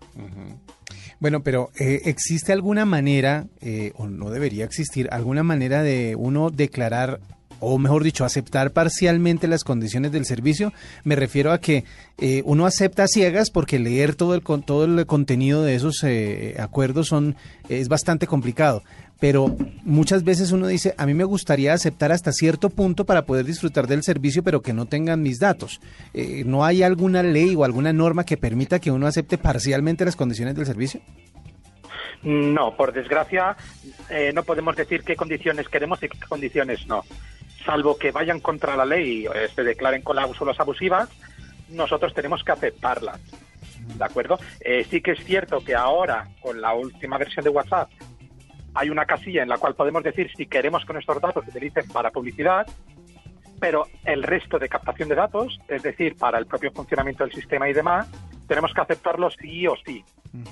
Bueno, 1.20 1.42
pero 1.44 1.70
eh, 1.80 2.02
¿existe 2.06 2.52
alguna 2.52 2.86
manera, 2.86 3.46
eh, 3.62 3.94
o 3.96 4.08
no 4.08 4.30
debería 4.30 4.66
existir, 4.66 5.08
alguna 5.12 5.44
manera 5.44 5.82
de 5.84 6.16
uno 6.18 6.50
declarar, 6.50 7.20
o 7.64 7.78
mejor 7.78 8.04
dicho, 8.04 8.26
aceptar 8.26 8.72
parcialmente 8.72 9.48
las 9.48 9.64
condiciones 9.64 10.12
del 10.12 10.26
servicio? 10.26 10.74
Me 11.04 11.16
refiero 11.16 11.52
a 11.52 11.60
que 11.60 11.86
eh, 12.18 12.42
uno 12.46 12.66
acepta 12.66 13.08
ciegas 13.08 13.50
porque 13.50 13.80
leer 13.80 14.16
todo 14.16 14.36
el, 14.36 14.42
todo 14.42 14.86
el 14.86 15.06
contenido 15.06 15.64
de 15.64 15.76
esos 15.76 16.04
eh, 16.04 16.56
acuerdos 16.60 17.08
son, 17.08 17.36
es 17.70 17.88
bastante 17.88 18.28
complicado. 18.28 18.84
Pero 19.20 19.56
muchas 19.84 20.26
veces 20.26 20.52
uno 20.52 20.68
dice, 20.68 20.94
a 20.98 21.06
mí 21.06 21.14
me 21.14 21.24
gustaría 21.24 21.74
aceptar 21.74 22.12
hasta 22.12 22.34
cierto 22.34 22.70
punto 22.70 23.06
para 23.06 23.26
poder 23.26 23.46
disfrutar 23.46 23.88
del 23.88 24.04
servicio, 24.04 24.44
pero 24.44 24.62
que 24.62 24.74
no 24.74 24.86
tengan 24.86 25.22
mis 25.22 25.40
datos. 25.40 25.80
Eh, 26.14 26.44
¿No 26.46 26.66
hay 26.66 26.84
alguna 26.84 27.24
ley 27.24 27.56
o 27.56 27.64
alguna 27.64 27.94
norma 27.94 28.26
que 28.26 28.36
permita 28.36 28.80
que 28.80 28.92
uno 28.92 29.08
acepte 29.08 29.38
parcialmente 29.38 30.04
las 30.04 30.18
condiciones 30.18 30.56
del 30.56 30.66
servicio? 30.66 31.00
No, 32.24 32.76
por 32.76 32.94
desgracia, 32.94 33.56
eh, 34.10 34.32
no 34.34 34.44
podemos 34.44 34.76
decir 34.76 35.04
qué 35.04 35.16
condiciones 35.16 35.68
queremos 35.68 36.02
y 36.04 36.08
qué 36.08 36.18
condiciones 36.28 36.88
no. 36.88 37.04
Salvo 37.66 37.98
que 37.98 38.12
vayan 38.12 38.40
contra 38.40 38.76
la 38.76 38.86
ley 38.86 39.26
eh, 39.26 39.48
se 39.54 39.64
declaren 39.64 40.02
cláusulas 40.02 40.60
abusivas, 40.60 41.10
nosotros 41.70 42.14
tenemos 42.14 42.44
que 42.44 42.52
aceptarlas. 42.52 43.22
¿De 43.98 44.04
acuerdo? 44.04 44.40
Eh, 44.62 44.86
sí 44.90 45.02
que 45.02 45.12
es 45.12 45.24
cierto 45.24 45.64
que 45.64 45.76
ahora, 45.76 46.30
con 46.42 46.62
la 46.62 46.74
última 46.74 47.18
versión 47.18 47.44
de 47.44 47.50
WhatsApp, 47.50 47.90
hay 48.74 48.90
una 48.90 49.06
casilla 49.06 49.44
en 49.44 49.50
la 49.50 49.58
cual 49.58 49.76
podemos 49.76 50.04
decir 50.04 50.32
si 50.36 50.46
queremos 50.48 50.86
que 50.86 50.94
nuestros 50.94 51.22
datos 51.22 51.44
se 51.46 51.52
utilicen 51.52 51.88
para 51.90 52.12
publicidad, 52.12 52.66
pero 53.60 53.88
el 54.04 54.24
resto 54.24 54.58
de 54.58 54.68
captación 54.68 55.10
de 55.10 55.16
datos, 55.16 55.60
es 55.68 55.84
decir, 55.84 56.16
para 56.18 56.38
el 56.40 56.48
propio 56.48 56.72
funcionamiento 56.72 57.24
del 57.24 57.34
sistema 57.34 57.70
y 57.70 57.74
demás, 57.74 58.08
tenemos 58.48 58.74
que 58.74 58.82
aceptarlo 58.82 59.30
sí 59.32 59.68
o 59.68 59.76
sí. 59.86 60.04
Pues 60.32 60.46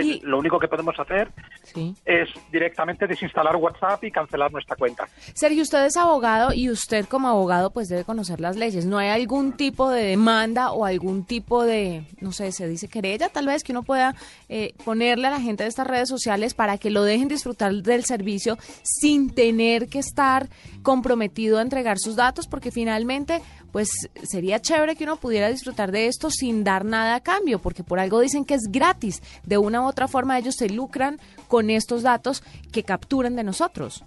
Y- 0.00 0.20
Lo 0.20 0.38
único 0.38 0.58
que 0.58 0.68
podemos 0.68 0.94
hacer 0.98 1.32
Sí. 1.64 1.94
es 2.04 2.28
directamente 2.52 3.06
desinstalar 3.06 3.56
WhatsApp 3.56 4.02
y 4.04 4.10
cancelar 4.10 4.52
nuestra 4.52 4.76
cuenta. 4.76 5.08
Sergio, 5.34 5.62
usted 5.62 5.84
es 5.86 5.96
abogado 5.96 6.52
y 6.52 6.70
usted 6.70 7.06
como 7.06 7.28
abogado 7.28 7.70
pues 7.70 7.88
debe 7.88 8.04
conocer 8.04 8.40
las 8.40 8.56
leyes. 8.56 8.86
¿No 8.86 8.98
hay 8.98 9.08
algún 9.08 9.52
tipo 9.52 9.90
de 9.90 10.02
demanda 10.04 10.72
o 10.72 10.84
algún 10.84 11.24
tipo 11.24 11.64
de, 11.64 12.04
no 12.20 12.32
sé, 12.32 12.52
se 12.52 12.68
dice 12.68 12.88
querella 12.88 13.28
tal 13.28 13.46
vez 13.46 13.62
que 13.64 13.72
uno 13.72 13.82
pueda 13.82 14.14
eh, 14.48 14.74
ponerle 14.84 15.26
a 15.28 15.30
la 15.30 15.40
gente 15.40 15.62
de 15.64 15.68
estas 15.68 15.86
redes 15.86 16.08
sociales 16.08 16.54
para 16.54 16.78
que 16.78 16.90
lo 16.90 17.02
dejen 17.04 17.28
disfrutar 17.28 17.72
del 17.72 18.04
servicio 18.04 18.56
sin 18.82 19.30
tener 19.34 19.88
que 19.88 19.98
estar 20.00 20.48
comprometido 20.82 21.58
a 21.58 21.62
entregar 21.62 21.98
sus 21.98 22.16
datos? 22.16 22.46
Porque 22.48 22.70
finalmente 22.70 23.42
pues 23.72 23.88
sería 24.22 24.60
chévere 24.60 24.96
que 24.96 25.04
uno 25.04 25.16
pudiera 25.16 25.48
disfrutar 25.48 25.92
de 25.92 26.06
esto 26.06 26.30
sin 26.30 26.64
dar 26.64 26.84
nada 26.84 27.16
a 27.16 27.20
cambio, 27.20 27.58
porque 27.58 27.84
por 27.84 27.98
algo 27.98 28.20
dicen 28.20 28.44
que 28.44 28.54
es 28.54 28.70
gratis. 28.70 29.22
De 29.44 29.58
una 29.58 29.82
u 29.82 29.86
otra 29.86 30.08
forma 30.08 30.38
ellos 30.38 30.56
se 30.56 30.68
lucran 30.68 31.18
con 31.48 31.70
estos 31.70 32.02
datos 32.02 32.42
que 32.72 32.82
capturan 32.82 33.36
de 33.36 33.44
nosotros. 33.44 34.04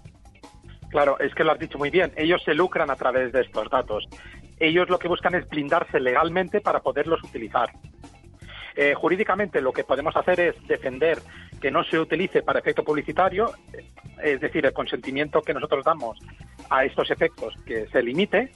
Claro, 0.90 1.18
es 1.18 1.34
que 1.34 1.42
lo 1.42 1.52
has 1.52 1.58
dicho 1.58 1.78
muy 1.78 1.90
bien. 1.90 2.12
Ellos 2.16 2.40
se 2.44 2.54
lucran 2.54 2.90
a 2.90 2.96
través 2.96 3.32
de 3.32 3.40
estos 3.40 3.68
datos. 3.68 4.04
Ellos 4.60 4.88
lo 4.88 4.98
que 4.98 5.08
buscan 5.08 5.34
es 5.34 5.48
blindarse 5.48 5.98
legalmente 5.98 6.60
para 6.60 6.80
poderlos 6.80 7.22
utilizar. 7.24 7.70
Eh, 8.76 8.94
jurídicamente 8.94 9.60
lo 9.60 9.72
que 9.72 9.84
podemos 9.84 10.16
hacer 10.16 10.40
es 10.40 10.66
defender 10.66 11.18
que 11.60 11.70
no 11.70 11.84
se 11.84 11.98
utilice 11.98 12.42
para 12.42 12.58
efecto 12.58 12.82
publicitario, 12.82 13.52
eh, 13.72 13.84
es 14.22 14.40
decir, 14.40 14.66
el 14.66 14.72
consentimiento 14.72 15.40
que 15.42 15.54
nosotros 15.54 15.84
damos 15.84 16.18
a 16.70 16.84
estos 16.84 17.10
efectos 17.10 17.54
que 17.66 17.86
se 17.88 18.02
limite, 18.02 18.52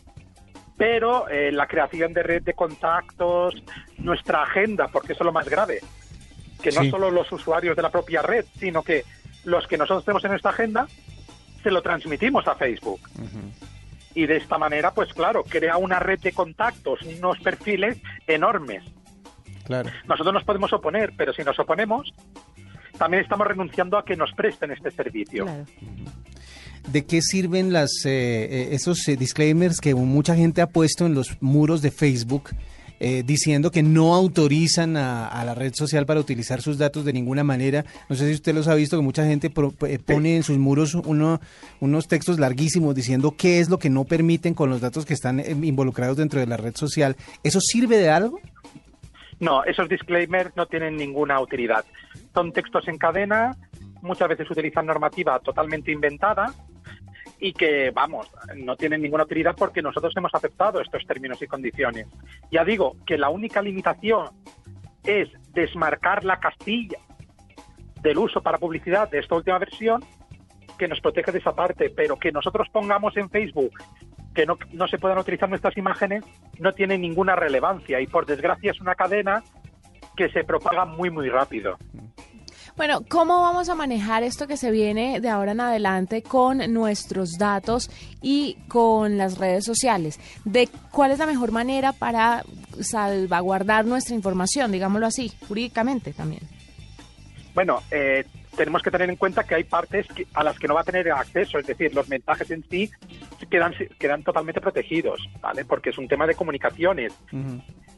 pero 0.78 1.28
eh, 1.28 1.50
la 1.52 1.66
creación 1.66 2.14
de 2.14 2.22
red 2.22 2.42
de 2.42 2.54
contactos, 2.54 3.62
nuestra 3.98 4.44
agenda, 4.44 4.88
porque 4.88 5.12
eso 5.12 5.24
es 5.24 5.26
lo 5.26 5.32
más 5.32 5.48
grave, 5.48 5.80
que 6.62 6.70
no 6.70 6.82
Sí. 6.82 6.90
solo 6.90 7.10
los 7.10 7.30
usuarios 7.32 7.76
de 7.76 7.82
la 7.82 7.90
propia 7.90 8.22
red, 8.22 8.44
sino 8.58 8.82
que 8.82 9.04
los 9.44 9.66
que 9.66 9.76
nosotros 9.76 10.04
tenemos 10.04 10.24
en 10.24 10.30
nuestra 10.30 10.52
agenda 10.52 10.86
se 11.62 11.70
lo 11.70 11.82
transmitimos 11.82 12.46
a 12.46 12.54
Facebook. 12.54 13.00
Y 14.14 14.26
de 14.26 14.36
esta 14.36 14.56
manera, 14.58 14.92
pues 14.94 15.12
claro, 15.12 15.42
crea 15.44 15.76
una 15.76 15.98
red 15.98 16.18
de 16.20 16.32
contactos, 16.32 17.00
unos 17.02 17.38
perfiles 17.40 17.98
enormes. 18.26 18.84
Claro. 19.64 19.90
Nosotros 20.06 20.32
nos 20.32 20.44
podemos 20.44 20.72
oponer, 20.72 21.12
pero 21.16 21.32
si 21.32 21.42
nos 21.42 21.58
oponemos, 21.58 22.12
también 22.98 23.22
estamos 23.22 23.46
renunciando 23.46 23.98
a 23.98 24.04
que 24.04 24.16
nos 24.16 24.32
presten 24.32 24.70
este 24.70 24.90
servicio. 24.92 25.44
Claro. 25.44 25.64
¿De 26.92 27.04
qué 27.04 27.20
sirven 27.22 27.72
las, 27.72 27.90
eh, 28.04 28.10
eh, 28.50 28.68
esos 28.72 29.06
eh, 29.08 29.16
disclaimers 29.16 29.80
que 29.80 29.94
mucha 29.94 30.34
gente 30.34 30.60
ha 30.62 30.66
puesto 30.68 31.06
en 31.06 31.14
los 31.14 31.36
muros 31.40 31.82
de 31.82 31.90
Facebook 31.90 32.50
eh, 33.00 33.22
diciendo 33.24 33.70
que 33.70 33.82
no 33.84 34.14
autorizan 34.14 34.96
a, 34.96 35.28
a 35.28 35.44
la 35.44 35.54
red 35.54 35.72
social 35.74 36.04
para 36.04 36.18
utilizar 36.18 36.60
sus 36.62 36.78
datos 36.78 37.04
de 37.04 37.12
ninguna 37.12 37.44
manera? 37.44 37.84
No 38.08 38.16
sé 38.16 38.26
si 38.26 38.34
usted 38.34 38.54
los 38.54 38.66
ha 38.68 38.74
visto, 38.74 38.96
que 38.96 39.02
mucha 39.04 39.24
gente 39.24 39.50
pro- 39.50 39.74
eh, 39.86 39.98
pone 40.04 40.36
en 40.36 40.42
sus 40.42 40.58
muros 40.58 40.94
uno, 40.94 41.40
unos 41.80 42.08
textos 42.08 42.40
larguísimos 42.40 42.94
diciendo 42.94 43.34
qué 43.36 43.60
es 43.60 43.68
lo 43.68 43.78
que 43.78 43.90
no 43.90 44.04
permiten 44.04 44.54
con 44.54 44.68
los 44.70 44.80
datos 44.80 45.06
que 45.06 45.14
están 45.14 45.38
eh, 45.40 45.50
involucrados 45.62 46.16
dentro 46.16 46.40
de 46.40 46.46
la 46.46 46.56
red 46.56 46.74
social. 46.74 47.16
¿Eso 47.44 47.60
sirve 47.60 47.98
de 47.98 48.08
algo? 48.10 48.40
No, 49.40 49.62
esos 49.62 49.88
disclaimers 49.88 50.56
no 50.56 50.66
tienen 50.66 50.96
ninguna 50.96 51.40
utilidad. 51.40 51.84
Son 52.34 52.50
textos 52.52 52.88
en 52.88 52.98
cadena, 52.98 53.56
muchas 54.02 54.28
veces 54.28 54.50
utilizan 54.50 54.86
normativa 54.86 55.38
totalmente 55.38 55.92
inventada 55.92 56.52
y 57.40 57.52
que, 57.52 57.90
vamos, 57.90 58.30
no 58.56 58.76
tienen 58.76 59.02
ninguna 59.02 59.24
utilidad 59.24 59.54
porque 59.56 59.82
nosotros 59.82 60.12
hemos 60.16 60.34
aceptado 60.34 60.80
estos 60.80 61.06
términos 61.06 61.40
y 61.40 61.46
condiciones. 61.46 62.06
Ya 62.50 62.64
digo 62.64 62.96
que 63.06 63.16
la 63.16 63.28
única 63.28 63.62
limitación 63.62 64.26
es 65.04 65.28
desmarcar 65.52 66.24
la 66.24 66.38
castilla 66.40 66.98
del 68.02 68.18
uso 68.18 68.42
para 68.42 68.58
publicidad 68.58 69.10
de 69.10 69.20
esta 69.20 69.36
última 69.36 69.58
versión 69.58 70.04
que 70.78 70.88
nos 70.88 71.00
protege 71.00 71.32
de 71.32 71.38
esa 71.38 71.54
parte, 71.54 71.90
pero 71.90 72.16
que 72.16 72.30
nosotros 72.30 72.68
pongamos 72.72 73.16
en 73.16 73.28
Facebook 73.30 73.72
que 74.34 74.46
no, 74.46 74.56
no 74.72 74.86
se 74.86 74.98
puedan 74.98 75.18
utilizar 75.18 75.48
nuestras 75.48 75.76
imágenes 75.76 76.24
no 76.60 76.72
tiene 76.72 76.96
ninguna 76.98 77.34
relevancia 77.34 78.00
y 78.00 78.06
por 78.06 78.26
desgracia 78.26 78.70
es 78.70 78.80
una 78.80 78.94
cadena 78.94 79.42
que 80.16 80.28
se 80.30 80.44
propaga 80.44 80.84
muy 80.84 81.10
muy 81.10 81.28
rápido. 81.28 81.76
Bueno, 82.78 83.02
¿cómo 83.08 83.42
vamos 83.42 83.68
a 83.68 83.74
manejar 83.74 84.22
esto 84.22 84.46
que 84.46 84.56
se 84.56 84.70
viene 84.70 85.20
de 85.20 85.28
ahora 85.28 85.50
en 85.52 85.60
adelante 85.60 86.22
con 86.22 86.58
nuestros 86.72 87.36
datos 87.36 87.90
y 88.22 88.56
con 88.68 89.18
las 89.18 89.36
redes 89.36 89.64
sociales? 89.64 90.20
¿De 90.44 90.68
cuál 90.92 91.10
es 91.10 91.18
la 91.18 91.26
mejor 91.26 91.50
manera 91.50 91.92
para 91.92 92.44
salvaguardar 92.80 93.84
nuestra 93.84 94.14
información, 94.14 94.70
digámoslo 94.70 95.06
así, 95.06 95.32
jurídicamente 95.48 96.12
también? 96.12 96.42
Bueno, 97.52 97.82
eh, 97.90 98.24
tenemos 98.56 98.80
que 98.82 98.92
tener 98.92 99.10
en 99.10 99.16
cuenta 99.16 99.42
que 99.42 99.56
hay 99.56 99.64
partes 99.64 100.06
que- 100.14 100.28
a 100.34 100.44
las 100.44 100.56
que 100.56 100.68
no 100.68 100.74
va 100.74 100.82
a 100.82 100.84
tener 100.84 101.10
acceso, 101.10 101.58
es 101.58 101.66
decir, 101.66 101.92
los 101.92 102.08
mensajes 102.08 102.48
en 102.52 102.64
sí 102.70 102.88
quedan, 103.50 103.74
quedan 103.98 104.22
totalmente 104.22 104.60
protegidos, 104.60 105.20
¿vale? 105.40 105.64
Porque 105.64 105.90
es 105.90 105.98
un 105.98 106.06
tema 106.06 106.28
de 106.28 106.36
comunicaciones. 106.36 107.12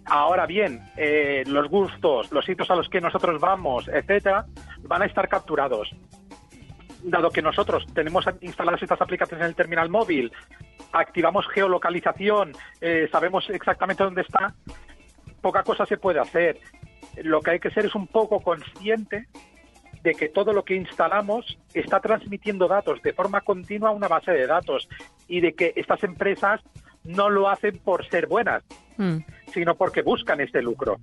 Ahora 0.07 0.47
bien, 0.47 0.81
eh, 0.97 1.45
los 1.47 1.69
gustos, 1.69 2.33
los 2.33 2.45
sitios 2.45 2.71
a 2.71 2.77
los 2.77 2.89
que 2.89 3.01
nosotros 3.01 3.41
vamos, 3.41 3.89
etcétera, 3.89 4.47
van 4.83 5.03
a 5.03 5.07
estar 5.07 5.29
capturados. 5.29 5.91
Dado 7.03 7.31
que 7.31 7.43
nosotros 7.43 7.87
tenemos 7.95 8.25
instaladas 8.41 8.83
estas 8.83 9.01
aplicaciones 9.01 9.45
en 9.45 9.49
el 9.51 9.55
terminal 9.55 9.89
móvil, 9.89 10.33
activamos 10.93 11.47
geolocalización, 11.49 12.53
eh, 12.81 13.09
sabemos 13.11 13.49
exactamente 13.51 14.05
dónde 14.05 14.23
está, 14.23 14.55
poca 15.41 15.63
cosa 15.63 15.87
se 15.87 15.97
puede 15.97 16.21
hacer. 16.21 16.59
Lo 17.23 17.41
que 17.41 17.53
hay 17.53 17.61
que 17.61 17.71
ser 17.71 17.87
es 17.87 17.95
un 17.95 18.07
poco 18.07 18.41
consciente 18.41 19.29
de 20.03 20.15
que 20.15 20.29
todo 20.29 20.53
lo 20.53 20.65
que 20.65 20.75
instalamos 20.75 21.59
está 21.75 22.01
transmitiendo 22.01 22.69
datos 22.69 23.03
de 23.03 23.13
forma 23.13 23.43
continua 23.43 23.91
a 23.91 23.93
una 23.93 24.09
base 24.09 24.33
de 24.33 24.47
datos 24.47 24.89
y 25.29 25.41
de 25.41 25.53
que 25.53 25.73
estas 25.77 26.03
empresas 26.05 26.61
no 27.05 27.31
lo 27.31 27.49
hacen 27.49 27.79
por 27.79 28.09
ser 28.09 28.27
buenas, 28.27 28.63
Mm, 29.01 29.25
sino 29.55 29.75
porque 29.77 30.03
buscan 30.03 30.43
este 30.43 30.61
lucro. 30.61 30.99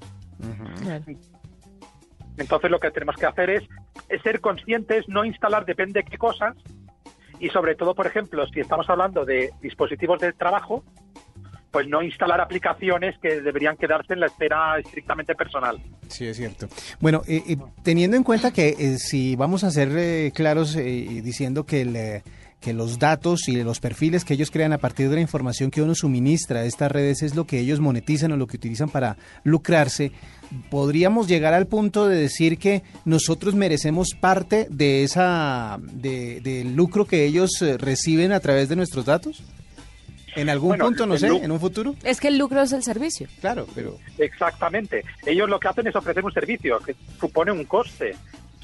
Entonces 2.37 2.69
lo 2.69 2.79
que 2.79 2.91
tenemos 2.91 3.15
que 3.15 3.25
hacer 3.25 3.49
es, 3.49 3.63
es 4.07 4.21
ser 4.21 4.39
conscientes, 4.39 5.05
no 5.07 5.25
instalar 5.25 5.65
depende 5.65 6.01
de 6.01 6.05
qué 6.05 6.17
cosas 6.17 6.55
y 7.39 7.49
sobre 7.49 7.73
todo, 7.73 7.95
por 7.95 8.05
ejemplo, 8.05 8.45
si 8.53 8.59
estamos 8.59 8.87
hablando 8.89 9.25
de 9.25 9.51
dispositivos 9.61 10.19
de 10.19 10.31
trabajo, 10.33 10.83
pues 11.71 11.87
no 11.87 12.03
instalar 12.03 12.39
aplicaciones 12.39 13.15
que 13.19 13.41
deberían 13.41 13.75
quedarse 13.77 14.13
en 14.13 14.19
la 14.19 14.27
esfera 14.27 14.77
estrictamente 14.77 15.33
personal. 15.33 15.81
Sí, 16.07 16.27
es 16.27 16.37
cierto. 16.37 16.67
Bueno, 16.99 17.23
eh, 17.27 17.43
eh, 17.47 17.57
teniendo 17.83 18.15
en 18.15 18.23
cuenta 18.23 18.51
que 18.51 18.69
eh, 18.69 18.97
si 18.99 19.35
vamos 19.35 19.63
a 19.63 19.71
ser 19.71 19.89
eh, 19.97 20.31
claros 20.35 20.75
eh, 20.75 20.87
y 20.87 21.21
diciendo 21.21 21.65
que, 21.65 21.81
el, 21.81 21.95
eh, 21.95 22.23
que 22.59 22.73
los 22.73 22.99
datos 22.99 23.47
y 23.47 23.61
los 23.63 23.79
perfiles 23.79 24.25
que 24.25 24.33
ellos 24.33 24.51
crean 24.51 24.73
a 24.73 24.77
partir 24.77 25.09
de 25.09 25.15
la 25.15 25.21
información 25.21 25.69
que 25.69 25.81
uno 25.81 25.93
suministra 25.93 26.61
a 26.61 26.65
estas 26.65 26.91
redes 26.91 27.21
es 27.21 27.35
lo 27.35 27.45
que 27.45 27.59
ellos 27.59 27.79
monetizan 27.79 28.31
o 28.31 28.37
lo 28.37 28.47
que 28.47 28.57
utilizan 28.57 28.89
para 28.89 29.17
lucrarse, 29.43 30.11
podríamos 30.69 31.27
llegar 31.27 31.53
al 31.53 31.67
punto 31.67 32.07
de 32.07 32.17
decir 32.17 32.57
que 32.57 32.83
nosotros 33.05 33.53
merecemos 33.55 34.09
parte 34.19 34.67
de 34.69 35.03
esa 35.03 35.79
de, 35.81 36.41
del 36.41 36.75
lucro 36.75 37.05
que 37.05 37.25
ellos 37.25 37.61
eh, 37.61 37.77
reciben 37.77 38.31
a 38.31 38.39
través 38.39 38.69
de 38.69 38.75
nuestros 38.75 39.05
datos. 39.05 39.43
En 40.35 40.49
algún 40.49 40.69
Bueno, 40.69 40.85
punto, 40.85 41.07
no 41.07 41.17
sé, 41.17 41.27
en 41.27 41.51
un 41.51 41.59
futuro. 41.59 41.95
Es 42.03 42.19
que 42.19 42.27
el 42.27 42.37
lucro 42.37 42.61
es 42.61 42.71
el 42.71 42.83
servicio. 42.83 43.27
Claro, 43.41 43.67
pero 43.73 43.97
Exactamente. 44.19 45.03
Ellos 45.25 45.49
lo 45.49 45.59
que 45.59 45.67
hacen 45.67 45.87
es 45.87 45.95
ofrecer 45.95 46.23
un 46.23 46.31
servicio 46.31 46.77
que 46.79 46.95
supone 47.19 47.51
un 47.51 47.63
coste. 47.65 48.15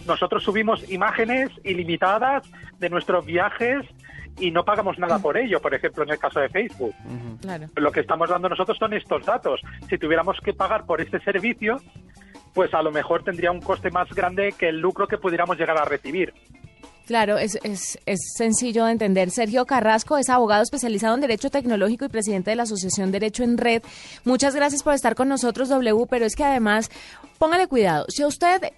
Nosotros 0.07 0.43
subimos 0.43 0.89
imágenes 0.91 1.49
ilimitadas 1.63 2.43
de 2.79 2.89
nuestros 2.89 3.25
viajes 3.25 3.85
y 4.39 4.51
no 4.51 4.63
pagamos 4.65 4.97
nada 4.97 5.19
por 5.19 5.37
ello, 5.37 5.61
por 5.61 5.73
ejemplo, 5.73 6.03
en 6.03 6.11
el 6.11 6.19
caso 6.19 6.39
de 6.39 6.49
Facebook. 6.49 6.93
Claro. 7.41 7.67
Lo 7.75 7.91
que 7.91 8.01
estamos 8.01 8.29
dando 8.29 8.49
nosotros 8.49 8.77
son 8.77 8.93
estos 8.93 9.25
datos. 9.25 9.61
Si 9.89 9.97
tuviéramos 9.97 10.37
que 10.43 10.53
pagar 10.53 10.85
por 10.85 11.01
este 11.01 11.19
servicio, 11.19 11.77
pues 12.53 12.73
a 12.73 12.81
lo 12.81 12.91
mejor 12.91 13.23
tendría 13.23 13.51
un 13.51 13.61
coste 13.61 13.91
más 13.91 14.09
grande 14.09 14.53
que 14.57 14.69
el 14.69 14.79
lucro 14.79 15.07
que 15.07 15.17
pudiéramos 15.17 15.57
llegar 15.57 15.77
a 15.77 15.85
recibir. 15.85 16.33
Claro, 17.05 17.37
es, 17.37 17.59
es, 17.63 17.99
es 18.05 18.33
sencillo 18.37 18.85
de 18.85 18.93
entender. 18.93 19.29
Sergio 19.29 19.65
Carrasco 19.65 20.17
es 20.17 20.29
abogado 20.29 20.63
especializado 20.63 21.15
en 21.15 21.21
Derecho 21.21 21.49
Tecnológico 21.49 22.05
y 22.05 22.09
presidente 22.09 22.51
de 22.51 22.55
la 22.55 22.63
Asociación 22.63 23.11
Derecho 23.11 23.43
en 23.43 23.57
Red. 23.57 23.83
Muchas 24.23 24.55
gracias 24.55 24.83
por 24.83 24.93
estar 24.93 25.13
con 25.13 25.27
nosotros, 25.27 25.67
W, 25.67 26.05
pero 26.09 26.25
es 26.25 26.35
que 26.35 26.45
además, 26.45 26.89
póngale 27.39 27.67
cuidado, 27.67 28.05
si 28.07 28.23
a 28.23 28.27
usted 28.27 28.71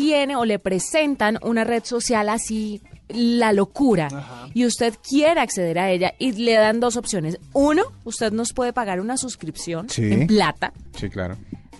tiene 0.00 0.36
o 0.36 0.44
le 0.44 0.58
presentan 0.58 1.38
una 1.42 1.64
red 1.64 1.82
social 1.84 2.28
así, 2.28 2.82
la 3.08 3.52
locura, 3.52 4.08
y 4.52 4.66
usted 4.66 4.94
quiere 5.02 5.40
acceder 5.40 5.78
a 5.78 5.90
ella 5.90 6.12
y 6.18 6.32
le 6.32 6.52
dan 6.54 6.80
dos 6.80 6.96
opciones. 6.96 7.38
Uno, 7.52 7.82
usted 8.04 8.32
nos 8.32 8.52
puede 8.52 8.72
pagar 8.72 9.00
una 9.00 9.16
suscripción 9.16 9.88
Sí. 9.88 10.12
en 10.12 10.26
plata 10.26 10.72
sí, 10.98 11.08
claro. 11.08 11.36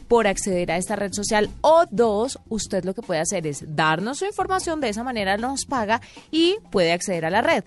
por 0.08 0.26
acceder 0.26 0.70
a 0.72 0.76
esta 0.78 0.96
red 0.96 1.12
social 1.12 1.50
o 1.60 1.84
dos, 1.90 2.38
usted 2.48 2.84
lo 2.84 2.94
que 2.94 3.02
puede 3.02 3.20
hacer 3.20 3.46
es 3.46 3.64
darnos 3.76 4.18
su 4.18 4.24
información, 4.24 4.80
de 4.80 4.88
esa 4.88 5.02
manera 5.02 5.36
nos 5.36 5.66
paga 5.66 6.00
y 6.30 6.56
puede 6.70 6.92
acceder 6.92 7.24
a 7.26 7.30
la 7.30 7.42
red. 7.42 7.64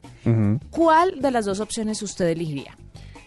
¿Cuál 0.72 1.20
de 1.22 1.32
las 1.32 1.46
dos 1.46 1.60
opciones 1.60 2.02
usted 2.02 2.28
elegiría? 2.30 2.76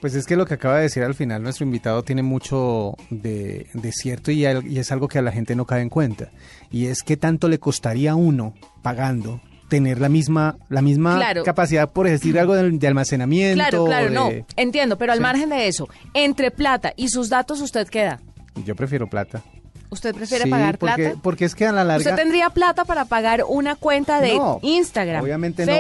Pues 0.03 0.15
es 0.17 0.27
que 0.27 0.37
lo 0.37 0.45
que 0.45 0.55
acaba 0.55 0.77
de 0.77 0.83
decir 0.83 1.03
al 1.05 1.15
final 1.15 1.43
nuestro 1.43 1.65
invitado 1.65 2.03
tiene 2.03 2.23
mucho 2.23 2.95
de, 3.09 3.69
de 3.73 3.93
cierto 3.93 4.31
y, 4.33 4.45
al- 4.45 4.67
y 4.67 4.79
es 4.81 4.93
algo 4.93 5.07
que 5.09 5.19
a 5.19 5.23
la 5.23 5.33
gente 5.33 5.55
no 5.57 5.65
cae 5.65 5.81
en 5.81 5.89
cuenta. 5.89 6.29
Y 6.71 6.87
es 6.87 7.03
que 7.03 7.17
tanto 7.17 7.49
le 7.49 7.59
costaría 7.61 8.11
a 8.11 8.15
uno 8.17 8.53
pagando 8.83 9.41
tener 9.69 10.01
la 10.01 10.09
misma 10.11 10.57
la 10.69 10.83
misma 10.83 11.17
Claro. 11.17 11.45
capacidad 11.45 11.89
por 11.91 12.07
decir 12.09 12.39
algo 12.39 12.55
de, 12.55 12.69
de 12.73 12.87
almacenamiento. 12.89 13.55
Claro, 13.55 13.85
claro, 13.87 14.09
de- 14.09 14.11
no. 14.41 14.47
Entiendo, 14.57 14.99
pero 14.99 15.13
al 15.13 15.19
Sí. 15.19 15.23
margen 15.23 15.49
de 15.51 15.69
eso, 15.69 15.89
entre 16.15 16.51
plata 16.51 16.93
y 16.97 17.09
sus 17.09 17.29
datos, 17.31 17.61
¿usted 17.63 17.87
queda? 17.89 18.21
Yo 18.67 18.75
prefiero 18.75 19.07
plata. 19.09 19.41
¿Usted 19.89 20.15
prefiere 20.15 20.45
Sí, 20.45 20.51
pagar 20.51 20.79
porque, 20.79 21.05
plata? 21.05 21.21
Porque 21.23 21.45
es 21.45 21.55
que 21.55 21.67
a 21.67 21.71
la 21.73 21.85
larga... 21.85 21.99
¿Usted 22.11 22.17
tendría 22.17 22.51
plata 22.51 22.85
para 22.85 23.05
pagar 23.05 23.45
una 23.49 23.77
cuenta 23.77 24.21
de 24.21 24.35
No, 24.37 24.59
Instagram, 24.63 25.23
obviamente 25.23 25.65
no. 25.65 25.73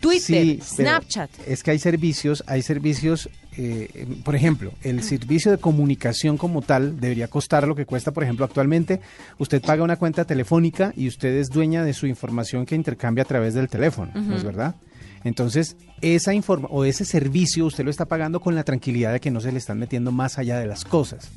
Twitter, 0.00 0.20
Sí, 0.22 0.60
Snapchat? 0.62 1.30
Es 1.46 1.62
que 1.62 1.72
hay 1.72 1.78
servicios, 1.78 2.44
hay 2.46 2.62
servicios, 2.62 3.28
eh, 3.56 3.88
eh, 3.94 4.06
por 4.24 4.36
ejemplo, 4.36 4.72
el 4.82 5.02
servicio 5.02 5.50
de 5.50 5.58
comunicación 5.58 6.36
como 6.36 6.62
tal 6.62 7.00
debería 7.00 7.28
costar 7.28 7.66
lo 7.66 7.74
que 7.74 7.84
cuesta, 7.86 8.12
por 8.12 8.22
ejemplo, 8.22 8.44
actualmente 8.44 9.00
usted 9.38 9.60
paga 9.60 9.82
una 9.82 9.96
cuenta 9.96 10.24
telefónica 10.24 10.92
y 10.96 11.08
usted 11.08 11.34
es 11.36 11.48
dueña 11.48 11.82
de 11.84 11.94
su 11.94 12.06
información 12.06 12.64
que 12.64 12.74
intercambia 12.76 13.22
a 13.22 13.26
través 13.26 13.54
del 13.54 13.68
teléfono, 13.68 14.12
¿no 14.14 14.36
es 14.36 14.44
verdad? 14.44 14.76
Entonces, 15.24 15.76
esa 16.00 16.32
informa 16.32 16.68
o 16.70 16.84
ese 16.84 17.04
servicio 17.04 17.66
usted 17.66 17.84
lo 17.84 17.90
está 17.90 18.04
pagando 18.04 18.38
con 18.40 18.54
la 18.54 18.62
tranquilidad 18.62 19.12
de 19.12 19.18
que 19.20 19.32
no 19.32 19.40
se 19.40 19.50
le 19.50 19.58
están 19.58 19.78
metiendo 19.80 20.12
más 20.12 20.38
allá 20.38 20.60
de 20.60 20.66
las 20.66 20.84
cosas. 20.84 21.28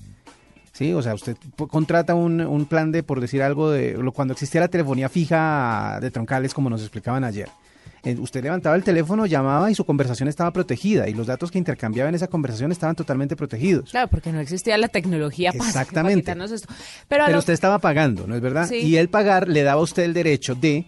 Sí, 0.74 0.94
o 0.94 1.02
sea, 1.02 1.16
usted 1.16 1.36
contrata 1.70 2.14
un, 2.16 2.42
un 2.42 2.66
plan 2.66 2.92
de, 2.92 3.02
por 3.04 3.20
decir 3.20 3.42
algo, 3.42 3.72
de 3.72 3.94
lo- 3.98 4.12
cuando 4.14 4.34
existía 4.34 4.62
la 4.62 4.68
telefonía 4.68 5.10
fija 5.10 5.98
de 6.00 6.12
troncales, 6.12 6.54
como 6.54 6.70
nos 6.70 6.82
explicaban 6.82 7.24
ayer. 7.24 7.50
Eh, 8.04 8.16
Usted 8.20 8.44
levantaba 8.44 8.76
el 8.76 8.84
teléfono, 8.84 9.26
llamaba 9.28 9.70
y 9.70 9.76
su 9.76 9.86
conversación 9.86 10.28
estaba 10.28 10.52
protegida 10.52 11.08
y 11.08 11.14
los 11.14 11.28
datos 11.28 11.52
que 11.52 11.58
intercambiaba 11.60 12.10
en 12.10 12.16
esa 12.16 12.28
conversación 12.28 12.72
estaban 12.72 12.96
totalmente 12.96 13.36
protegidos. 13.36 13.92
Claro, 13.92 14.10
porque 14.10 14.32
no 14.32 14.40
existía 14.40 14.78
la 14.78 14.88
tecnología 14.88 15.52
para, 15.52 15.66
Exactamente. 15.70 16.32
esto. 16.32 16.68
Pero, 17.08 17.24
a 17.24 17.28
Pero 17.28 17.36
lo- 17.36 17.40
usted 17.40 17.54
estaba 17.54 17.78
pagando, 17.80 18.26
¿no 18.26 18.36
es 18.36 18.42
verdad? 18.42 18.68
Sí. 18.68 18.78
Y 18.78 18.98
el 18.98 19.10
pagar 19.10 19.48
le 19.48 19.62
daba 19.64 19.80
a 19.82 19.84
usted 19.84 20.04
el 20.04 20.14
derecho 20.14 20.56
de 20.56 20.86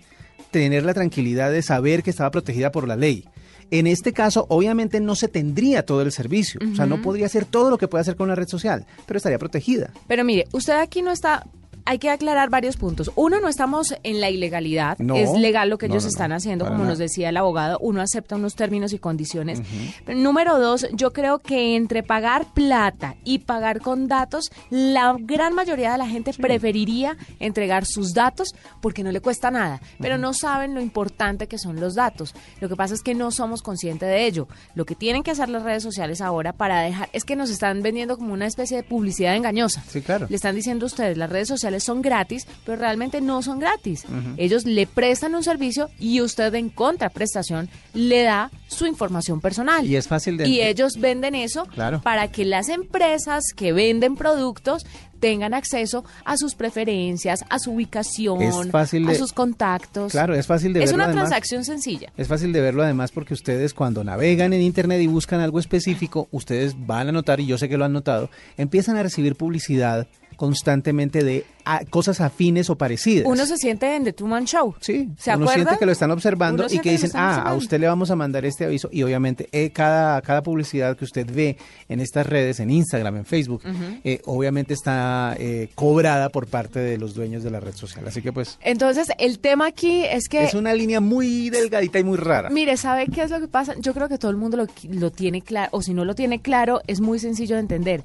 tener 0.52 0.84
la 0.86 0.94
tranquilidad 0.94 1.52
de 1.52 1.62
saber 1.62 2.02
que 2.04 2.10
estaba 2.10 2.32
protegida 2.32 2.72
por 2.72 2.88
la 2.88 2.96
ley. 2.96 3.26
En 3.72 3.88
este 3.88 4.14
caso, 4.14 4.46
obviamente 4.50 5.00
no 5.00 5.16
se 5.16 5.28
tendría 5.28 5.84
todo 5.86 6.02
el 6.04 6.12
servicio, 6.12 6.60
o 6.72 6.76
sea, 6.76 6.86
no 6.86 7.02
podría 7.02 7.26
hacer 7.26 7.46
todo 7.46 7.70
lo 7.72 7.78
que 7.80 7.88
puede 7.88 8.02
hacer 8.02 8.16
con 8.16 8.26
una 8.26 8.36
red 8.36 8.48
social, 8.48 8.86
pero 9.08 9.18
estaría 9.18 9.40
protegida. 9.40 9.90
Pero 10.08 10.24
mire, 10.24 10.46
usted 10.52 10.74
aquí 10.74 11.02
no 11.02 11.12
está. 11.12 11.46
Hay 11.86 12.00
que 12.00 12.10
aclarar 12.10 12.50
varios 12.50 12.78
puntos. 12.78 13.12
Uno, 13.16 13.42
no 13.42 13.50
estamos 13.50 13.94
en 14.04 14.22
la 14.22 14.30
ilegalidad. 14.30 14.98
No, 15.00 15.16
es 15.16 15.32
legal 15.34 15.70
lo 15.70 15.78
que 15.78 15.88
no, 15.88 15.94
ellos 15.94 16.04
no, 16.04 16.10
están 16.10 16.32
haciendo, 16.32 16.66
como 16.66 16.86
nos 16.86 16.98
decía 16.98 17.30
el 17.30 17.38
abogado. 17.38 17.78
Uno 17.80 18.02
acepta 18.02 18.36
unos 18.36 18.56
términos 18.56 18.94
y 18.94 19.00
condiciones. 19.00 19.62
Número 20.08 20.60
dos, 20.60 20.88
yo 20.94 21.12
creo 21.12 21.40
que 21.40 21.76
entre 21.76 22.04
pagar 22.04 22.54
plata 22.54 23.16
y 23.24 23.40
pagar 23.40 23.82
con 23.82 24.08
datos, 24.08 24.50
la 24.70 25.16
gran 25.20 25.54
mayoría 25.54 25.92
de 25.92 25.98
la 25.98 26.08
gente 26.08 26.32
preferiría 26.34 27.18
entregar 27.40 27.86
sus 27.86 28.14
datos 28.14 28.56
porque 28.82 29.04
no 29.04 29.12
le 29.12 29.20
cuesta 29.20 29.52
nada. 29.52 29.82
Pero 30.00 30.18
no 30.18 30.34
saben 30.34 30.76
lo 30.76 30.82
importante 30.82 31.48
que 31.48 31.58
son 31.58 31.80
los 31.80 31.96
datos. 31.96 32.34
Lo 32.62 32.70
que 32.70 32.76
pasa 32.76 32.94
es 32.94 33.02
que 33.02 33.14
no 33.14 33.32
somos 33.32 33.62
conscientes 33.62 34.08
de 34.08 34.26
ello. 34.26 34.48
Lo 34.76 34.86
que 34.86 34.96
tienen 34.96 35.24
que 35.24 35.32
hacer 35.32 35.50
las 35.50 35.64
redes 35.64 35.84
sociales 35.84 36.22
ahora 36.22 36.54
para 36.54 36.82
dejar 36.82 37.10
es 37.12 37.26
que 37.26 37.36
nos 37.36 37.50
están 37.50 37.82
vendiendo 37.82 38.18
como 38.18 38.34
una 38.34 38.46
especie 38.46 38.78
de 38.78 38.84
publicidad 38.84 39.36
engañosa. 39.36 39.84
Sí, 39.88 40.02
claro. 40.02 40.28
Le 40.30 40.36
están 40.36 40.56
diciendo 40.56 40.86
ustedes, 40.86 41.18
las 41.18 41.30
redes 41.30 41.48
sociales 41.48 41.73
son 41.80 42.02
gratis, 42.02 42.46
pero 42.66 42.78
realmente 42.78 43.22
no 43.22 43.42
son 43.42 43.60
gratis. 43.60 44.06
Ellos 44.38 44.66
le 44.66 44.86
prestan 44.88 45.36
un 45.36 45.44
servicio 45.44 45.90
y 46.00 46.22
usted 46.22 46.54
en 46.56 46.70
contraprestación 46.70 47.70
le 47.94 48.24
da 48.24 48.52
su 48.68 48.86
información 48.86 49.40
personal. 49.42 49.86
Y 49.86 49.96
es 49.96 50.08
fácil 50.08 50.38
de- 50.38 50.48
Y 50.48 50.62
ellos 50.62 50.94
venden 51.00 51.36
eso 51.36 51.66
Claro. 51.66 52.02
para 52.02 52.28
que 52.30 52.46
las 52.46 52.70
empresas 52.70 53.44
que 53.56 53.72
venden 53.74 54.16
productos 54.16 54.86
tengan 55.20 55.54
acceso 55.54 56.04
a 56.26 56.36
sus 56.36 56.54
preferencias, 56.54 57.46
a 57.50 57.58
su 57.58 57.72
ubicación, 57.72 58.42
Es 58.42 58.72
fácil 58.72 59.08
a 59.08 59.16
sus 59.16 59.32
contactos. 59.32 60.12
Claro, 60.12 60.36
es 60.36 60.46
fácil 60.48 60.74
de 60.74 60.80
Es 60.84 60.88
verlo 60.90 60.96
una 60.96 61.06
además. 61.06 61.30
transacción 61.30 61.64
sencilla. 61.64 62.12
Es 62.18 62.28
fácil 62.28 62.52
de 62.52 62.60
verlo 62.60 62.84
además 62.84 63.12
porque 63.12 63.34
ustedes 63.34 63.74
cuando 63.74 64.04
navegan 64.04 64.52
en 64.52 64.62
internet 64.62 65.00
y 65.02 65.08
buscan 65.08 65.40
algo 65.40 65.60
específico, 65.60 66.28
ustedes 66.32 66.76
van 66.86 67.08
a 67.08 67.12
notar, 67.14 67.40
y 67.40 67.46
yo 67.46 67.58
sé 67.58 67.70
que 67.70 67.78
lo 67.78 67.86
han 67.86 67.94
notado, 67.94 68.30
empiezan 68.58 68.98
a 68.98 69.04
recibir 69.04 69.36
publicidad 69.36 70.08
constantemente 70.36 71.24
de 71.24 71.46
cosas 71.90 72.22
afines 72.22 72.70
o 72.70 72.76
parecidas. 72.78 73.26
Uno 73.28 73.46
se 73.46 73.58
siente 73.58 73.96
en 73.96 74.04
The 74.04 74.14
Truman 74.14 74.46
Show. 74.46 74.76
Sí, 74.80 75.10
¿Se 75.18 75.32
uno 75.32 75.46
acuerda? 75.46 75.54
siente 75.54 75.78
que 75.80 75.86
lo 75.86 75.92
están 75.92 76.12
observando 76.12 76.64
Uno 76.66 76.74
y 76.74 76.80
que 76.80 76.92
dicen, 76.92 77.12
ah, 77.14 77.26
a 77.26 77.30
observando". 77.30 77.58
usted 77.58 77.80
le 77.80 77.88
vamos 77.88 78.12
a 78.12 78.16
mandar 78.16 78.46
este 78.46 78.66
aviso 78.66 78.90
y 78.92 79.04
obviamente 79.04 79.48
eh, 79.52 79.72
cada, 79.72 80.22
cada 80.22 80.44
publicidad 80.44 80.98
que 80.98 81.06
usted 81.06 81.28
ve 81.32 81.58
en 81.90 82.00
estas 82.00 82.28
redes, 82.28 82.60
en 82.60 82.70
Instagram, 82.70 83.18
en 83.18 83.26
Facebook, 83.26 83.62
eh, 84.04 84.22
obviamente 84.26 84.74
está 84.74 85.36
eh, 85.40 85.70
cobrada 85.76 86.30
por 86.30 86.48
parte 86.48 86.80
de 86.80 86.98
los 86.98 87.14
dueños 87.14 87.44
de 87.44 87.52
la 87.52 87.60
red 87.60 87.76
social. 87.76 88.08
Así 88.08 88.22
que 88.22 88.32
pues 88.34 88.58
Entonces, 88.62 89.08
el 89.18 89.40
tema 89.40 89.68
aquí 89.68 90.04
es 90.06 90.28
que... 90.28 90.44
es 90.44 90.54
una 90.54 90.74
línea 90.74 91.00
muy 91.00 91.50
delgadita 91.50 92.00
y 92.00 92.04
muy 92.04 92.18
rara. 92.18 92.50
Mire, 92.50 92.78
¿sabe 92.78 93.08
qué 93.08 93.24
es 93.24 93.32
lo 93.32 93.40
que 93.40 93.48
pasa? 93.48 93.74
Yo 93.80 93.94
creo 93.94 94.10
que 94.10 94.18
todo 94.18 94.32
el 94.32 94.38
mundo 94.38 94.58
lo, 94.58 94.68
lo 94.90 95.12
tiene 95.12 95.42
claro, 95.42 95.70
o 95.72 95.82
si 95.82 95.94
no 95.94 96.06
lo 96.06 96.16
tiene 96.16 96.42
claro, 96.42 96.82
es 96.88 97.00
muy 97.02 97.20
sencillo 97.20 97.56
de 97.56 97.62
entender. 97.62 98.04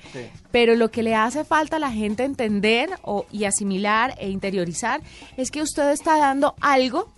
Pero 0.50 0.74
lo 0.74 0.90
que 0.90 1.02
le 1.02 1.14
hace 1.14 1.44
falta 1.44 1.76
a 1.76 1.78
la 1.78 1.90
gente 1.90 2.24
entender 2.24 2.90
o, 3.02 3.26
y 3.30 3.44
asimilar 3.48 4.14
e 4.18 4.28
interiorizar 4.30 5.00
es 5.36 5.50
que 5.50 5.62
usted 5.62 5.90
está 5.90 6.16
dando 6.18 6.54
algo 6.60 7.12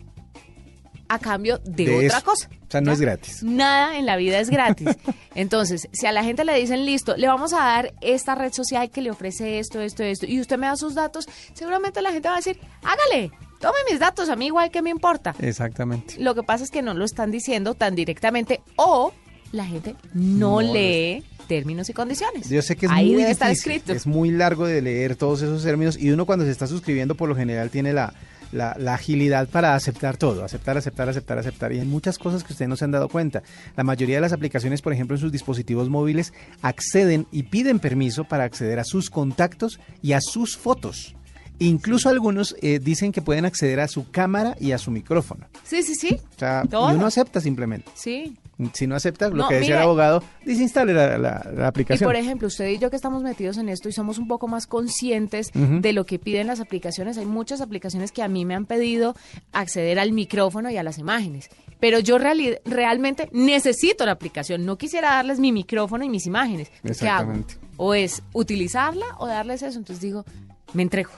a 1.09 1.19
cambio 1.19 1.59
de, 1.65 1.87
De 1.87 2.07
otra 2.07 2.19
eso. 2.19 2.25
cosa. 2.25 2.49
O 2.49 2.71
sea, 2.71 2.81
no 2.81 2.93
es 2.93 3.01
gratis. 3.01 3.43
Nada 3.43 3.99
en 3.99 4.07
la 4.07 4.15
vida 4.17 4.39
es 4.39 4.49
gratis. 4.57 4.89
Entonces, 5.35 5.89
si 5.93 6.07
a 6.07 6.13
la 6.13 6.23
gente 6.23 6.45
le 6.45 6.55
dicen, 6.55 6.87
listo, 6.87 7.17
le 7.17 7.27
vamos 7.27 7.53
a 7.53 7.57
dar 7.59 7.93
esta 8.01 8.37
red 8.37 8.53
social 8.53 8.91
que 8.91 9.03
le 9.03 9.11
ofrece 9.11 9.59
esto, 9.59 9.81
esto, 9.81 10.05
esto, 10.05 10.27
y 10.27 10.41
usted 10.41 10.57
me 10.57 10.69
da 10.69 10.77
sus 10.77 10.95
datos, 10.95 11.27
seguramente 11.53 12.01
la 12.01 12.13
gente 12.13 12.29
va 12.29 12.35
a 12.35 12.39
decir, 12.39 12.61
hágale, 12.85 13.33
tome 13.59 13.79
mis 13.91 13.99
datos, 13.99 14.29
a 14.29 14.37
mí 14.37 14.47
igual 14.47 14.71
que 14.71 14.83
me 14.83 14.91
importa. 14.91 15.35
Exactamente. 15.41 16.15
Lo 16.21 16.37
que 16.37 16.45
pasa 16.45 16.63
es 16.63 16.71
que 16.71 16.81
no 16.81 16.95
lo 16.95 17.05
están 17.05 17.33
diciendo 17.33 17.75
tan 17.75 17.97
directamente 17.97 18.61
o 18.77 19.13
la 19.51 19.65
gente 19.65 19.97
no, 20.15 20.61
No, 20.61 20.73
lee 20.73 21.25
términos 21.51 21.91
y 21.91 21.93
condiciones. 21.93 22.49
Yo 22.49 22.63
sé 22.63 22.77
que 22.77 22.87
es 22.87 22.93
Ahí 22.93 23.09
muy 23.09 23.17
debe 23.23 23.31
estar 23.33 23.51
difícil, 23.51 23.73
escrito. 23.73 23.93
es 23.93 24.07
muy 24.07 24.31
largo 24.31 24.67
de 24.69 24.81
leer 24.81 25.17
todos 25.17 25.43
esos 25.43 25.65
términos 25.65 25.99
y 25.99 26.11
uno 26.13 26.25
cuando 26.25 26.45
se 26.45 26.53
está 26.53 26.69
suscribiendo 26.69 27.17
por 27.17 27.29
lo 27.29 27.35
general 27.35 27.71
tiene 27.71 27.93
la, 27.93 28.15
la, 28.53 28.77
la 28.79 28.95
agilidad 28.95 29.49
para 29.49 29.75
aceptar 29.75 30.17
todo, 30.17 30.45
aceptar, 30.45 30.77
aceptar, 30.79 31.09
aceptar, 31.09 31.39
aceptar. 31.39 31.73
Y 31.73 31.81
hay 31.81 31.87
muchas 31.87 32.19
cosas 32.19 32.45
que 32.45 32.53
ustedes 32.53 32.69
no 32.69 32.77
se 32.77 32.85
han 32.85 32.93
dado 32.93 33.09
cuenta. 33.09 33.43
La 33.77 33.83
mayoría 33.83 34.15
de 34.15 34.21
las 34.21 34.33
aplicaciones, 34.33 34.81
por 34.81 34.93
ejemplo, 34.93 35.17
en 35.17 35.21
sus 35.21 35.33
dispositivos 35.33 35.89
móviles, 35.89 36.33
acceden 36.63 37.27
y 37.33 37.43
piden 37.43 37.81
permiso 37.81 38.23
para 38.23 38.45
acceder 38.45 38.79
a 38.79 38.85
sus 38.85 39.11
contactos 39.11 39.81
y 40.03 40.13
a 40.13 40.21
sus 40.21 40.57
fotos. 40.57 41.17
Incluso 41.59 42.09
algunos 42.09 42.55
eh, 42.63 42.79
dicen 42.81 43.11
que 43.13 43.23
pueden 43.23 43.45
acceder 43.45 43.81
a 43.81 43.89
su 43.89 44.11
cámara 44.11 44.57
y 44.61 44.73
a 44.73 44.79
su 44.79 44.91
micrófono. 44.91 45.47
Sí, 45.65 45.83
sí, 45.83 45.95
sí. 45.95 46.19
O 46.37 46.39
sea, 46.39 46.63
y 46.65 46.95
uno 46.95 47.07
acepta 47.07 47.41
simplemente. 47.41 47.91
Sí. 47.95 48.37
Si 48.75 48.87
no 48.87 48.95
acepta, 48.97 49.29
lo 49.29 49.37
No, 49.37 49.49
que 49.49 49.55
decía 49.57 49.69
mire. 49.69 49.77
el 49.79 49.83
abogado, 49.85 50.23
desinstale 50.45 50.93
la, 50.93 51.19
la- 51.19 51.47
la 51.55 51.63
Y 51.63 51.67
aplicación. 51.67 52.07
por 52.09 52.17
ejemplo, 52.17 52.49
usted 52.49 52.69
y 52.69 52.79
yo 52.79 52.91
que 52.91 52.97
estamos 52.97 53.23
metidos 53.23 53.57
en 53.59 53.69
esto 53.69 53.89
y 53.89 53.93
somos 53.93 54.19
un 54.19 54.29
poco 54.29 54.49
más 54.49 54.67
conscientes 54.67 55.51
de 55.55 55.93
lo 55.93 56.05
que 56.07 56.19
piden 56.19 56.47
las 56.47 56.61
aplicaciones, 56.61 57.17
hay 57.19 57.27
muchas 57.27 57.61
aplicaciones 57.61 58.13
que 58.13 58.23
a 58.23 58.29
mí 58.29 58.45
me 58.45 58.55
han 58.55 58.67
pedido 58.67 59.15
acceder 59.53 59.99
al 59.99 60.13
micrófono 60.13 60.71
y 60.71 60.77
a 60.77 60.83
las 60.83 60.99
imágenes. 60.99 61.49
Pero 61.81 61.99
yo 61.99 62.19
realmente 62.19 63.29
necesito 63.33 64.05
la 64.05 64.13
aplicación. 64.13 64.67
No 64.67 64.77
quisiera 64.77 65.13
darles 65.15 65.41
mi 65.41 65.51
micrófono 65.53 66.05
y 66.05 66.09
mis 66.11 66.27
imágenes. 66.27 66.69
¿Qué 66.69 66.77
hago? 66.77 66.91
Exactamente. 66.91 67.55
O 67.79 67.95
es 67.95 68.23
utilizarla 68.35 69.07
o 69.19 69.27
darles 69.27 69.63
eso. 69.63 69.79
Entonces 69.79 70.03
digo, 70.03 70.25
me 70.73 70.83
entrego. 70.83 71.11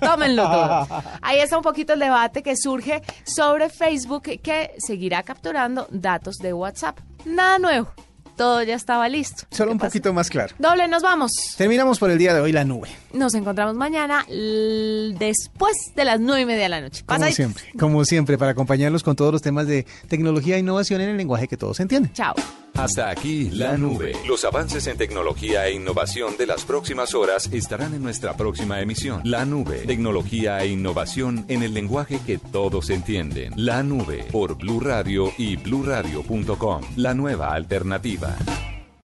Tómenlo 0.00 0.42
todo. 0.44 0.88
Ahí 1.22 1.38
está 1.40 1.56
un 1.56 1.62
poquito 1.62 1.94
el 1.94 2.00
debate 2.00 2.42
que 2.42 2.56
surge 2.56 3.02
sobre 3.24 3.68
Facebook 3.70 4.22
que 4.42 4.72
seguirá 4.78 5.22
capturando 5.22 5.86
datos 5.90 6.36
de 6.36 6.52
WhatsApp. 6.52 6.98
Nada 7.24 7.58
nuevo. 7.58 7.88
Todo 8.36 8.64
ya 8.64 8.74
estaba 8.74 9.08
listo. 9.08 9.44
Solo 9.50 9.68
¿Qué 9.68 9.72
un 9.74 9.78
pasa? 9.78 9.88
poquito 9.90 10.12
más 10.12 10.28
claro. 10.28 10.56
Doble, 10.58 10.88
nos 10.88 11.04
vamos. 11.04 11.30
Terminamos 11.56 12.00
por 12.00 12.10
el 12.10 12.18
día 12.18 12.34
de 12.34 12.40
hoy 12.40 12.50
la 12.50 12.64
nube. 12.64 12.88
Nos 13.12 13.32
encontramos 13.34 13.76
mañana 13.76 14.26
después 14.28 15.76
de 15.94 16.04
las 16.04 16.18
nueve 16.18 16.42
y 16.42 16.46
media 16.46 16.64
de 16.64 16.68
la 16.68 16.80
noche. 16.80 17.04
Como 17.06 17.24
siempre, 17.26 17.64
como 17.78 18.04
siempre, 18.04 18.36
para 18.36 18.50
acompañarlos 18.50 19.04
con 19.04 19.14
todos 19.14 19.30
los 19.32 19.40
temas 19.40 19.68
de 19.68 19.86
tecnología 20.08 20.56
e 20.56 20.58
innovación 20.58 21.00
en 21.00 21.10
el 21.10 21.16
lenguaje 21.16 21.46
que 21.46 21.56
todos 21.56 21.78
entienden. 21.78 22.12
Chao. 22.12 22.34
Hasta 22.74 23.10
aquí 23.10 23.50
la 23.50 23.76
nube. 23.76 24.12
Los 24.26 24.44
avances 24.44 24.86
en 24.88 24.96
tecnología 24.96 25.66
e 25.66 25.72
innovación 25.72 26.36
de 26.36 26.46
las 26.46 26.64
próximas 26.64 27.14
horas 27.14 27.48
estarán 27.52 27.94
en 27.94 28.02
nuestra 28.02 28.36
próxima 28.36 28.80
emisión. 28.80 29.20
La 29.24 29.44
nube. 29.44 29.78
Tecnología 29.86 30.60
e 30.60 30.68
innovación 30.68 31.44
en 31.48 31.62
el 31.62 31.72
lenguaje 31.72 32.20
que 32.26 32.38
todos 32.38 32.90
entienden. 32.90 33.52
La 33.56 33.82
nube 33.82 34.26
por 34.30 34.56
Blue 34.56 34.80
Radio 34.80 35.32
y 35.38 35.56
bluradio.com. 35.56 36.82
La 36.96 37.14
nueva 37.14 37.54
alternativa. 37.54 38.36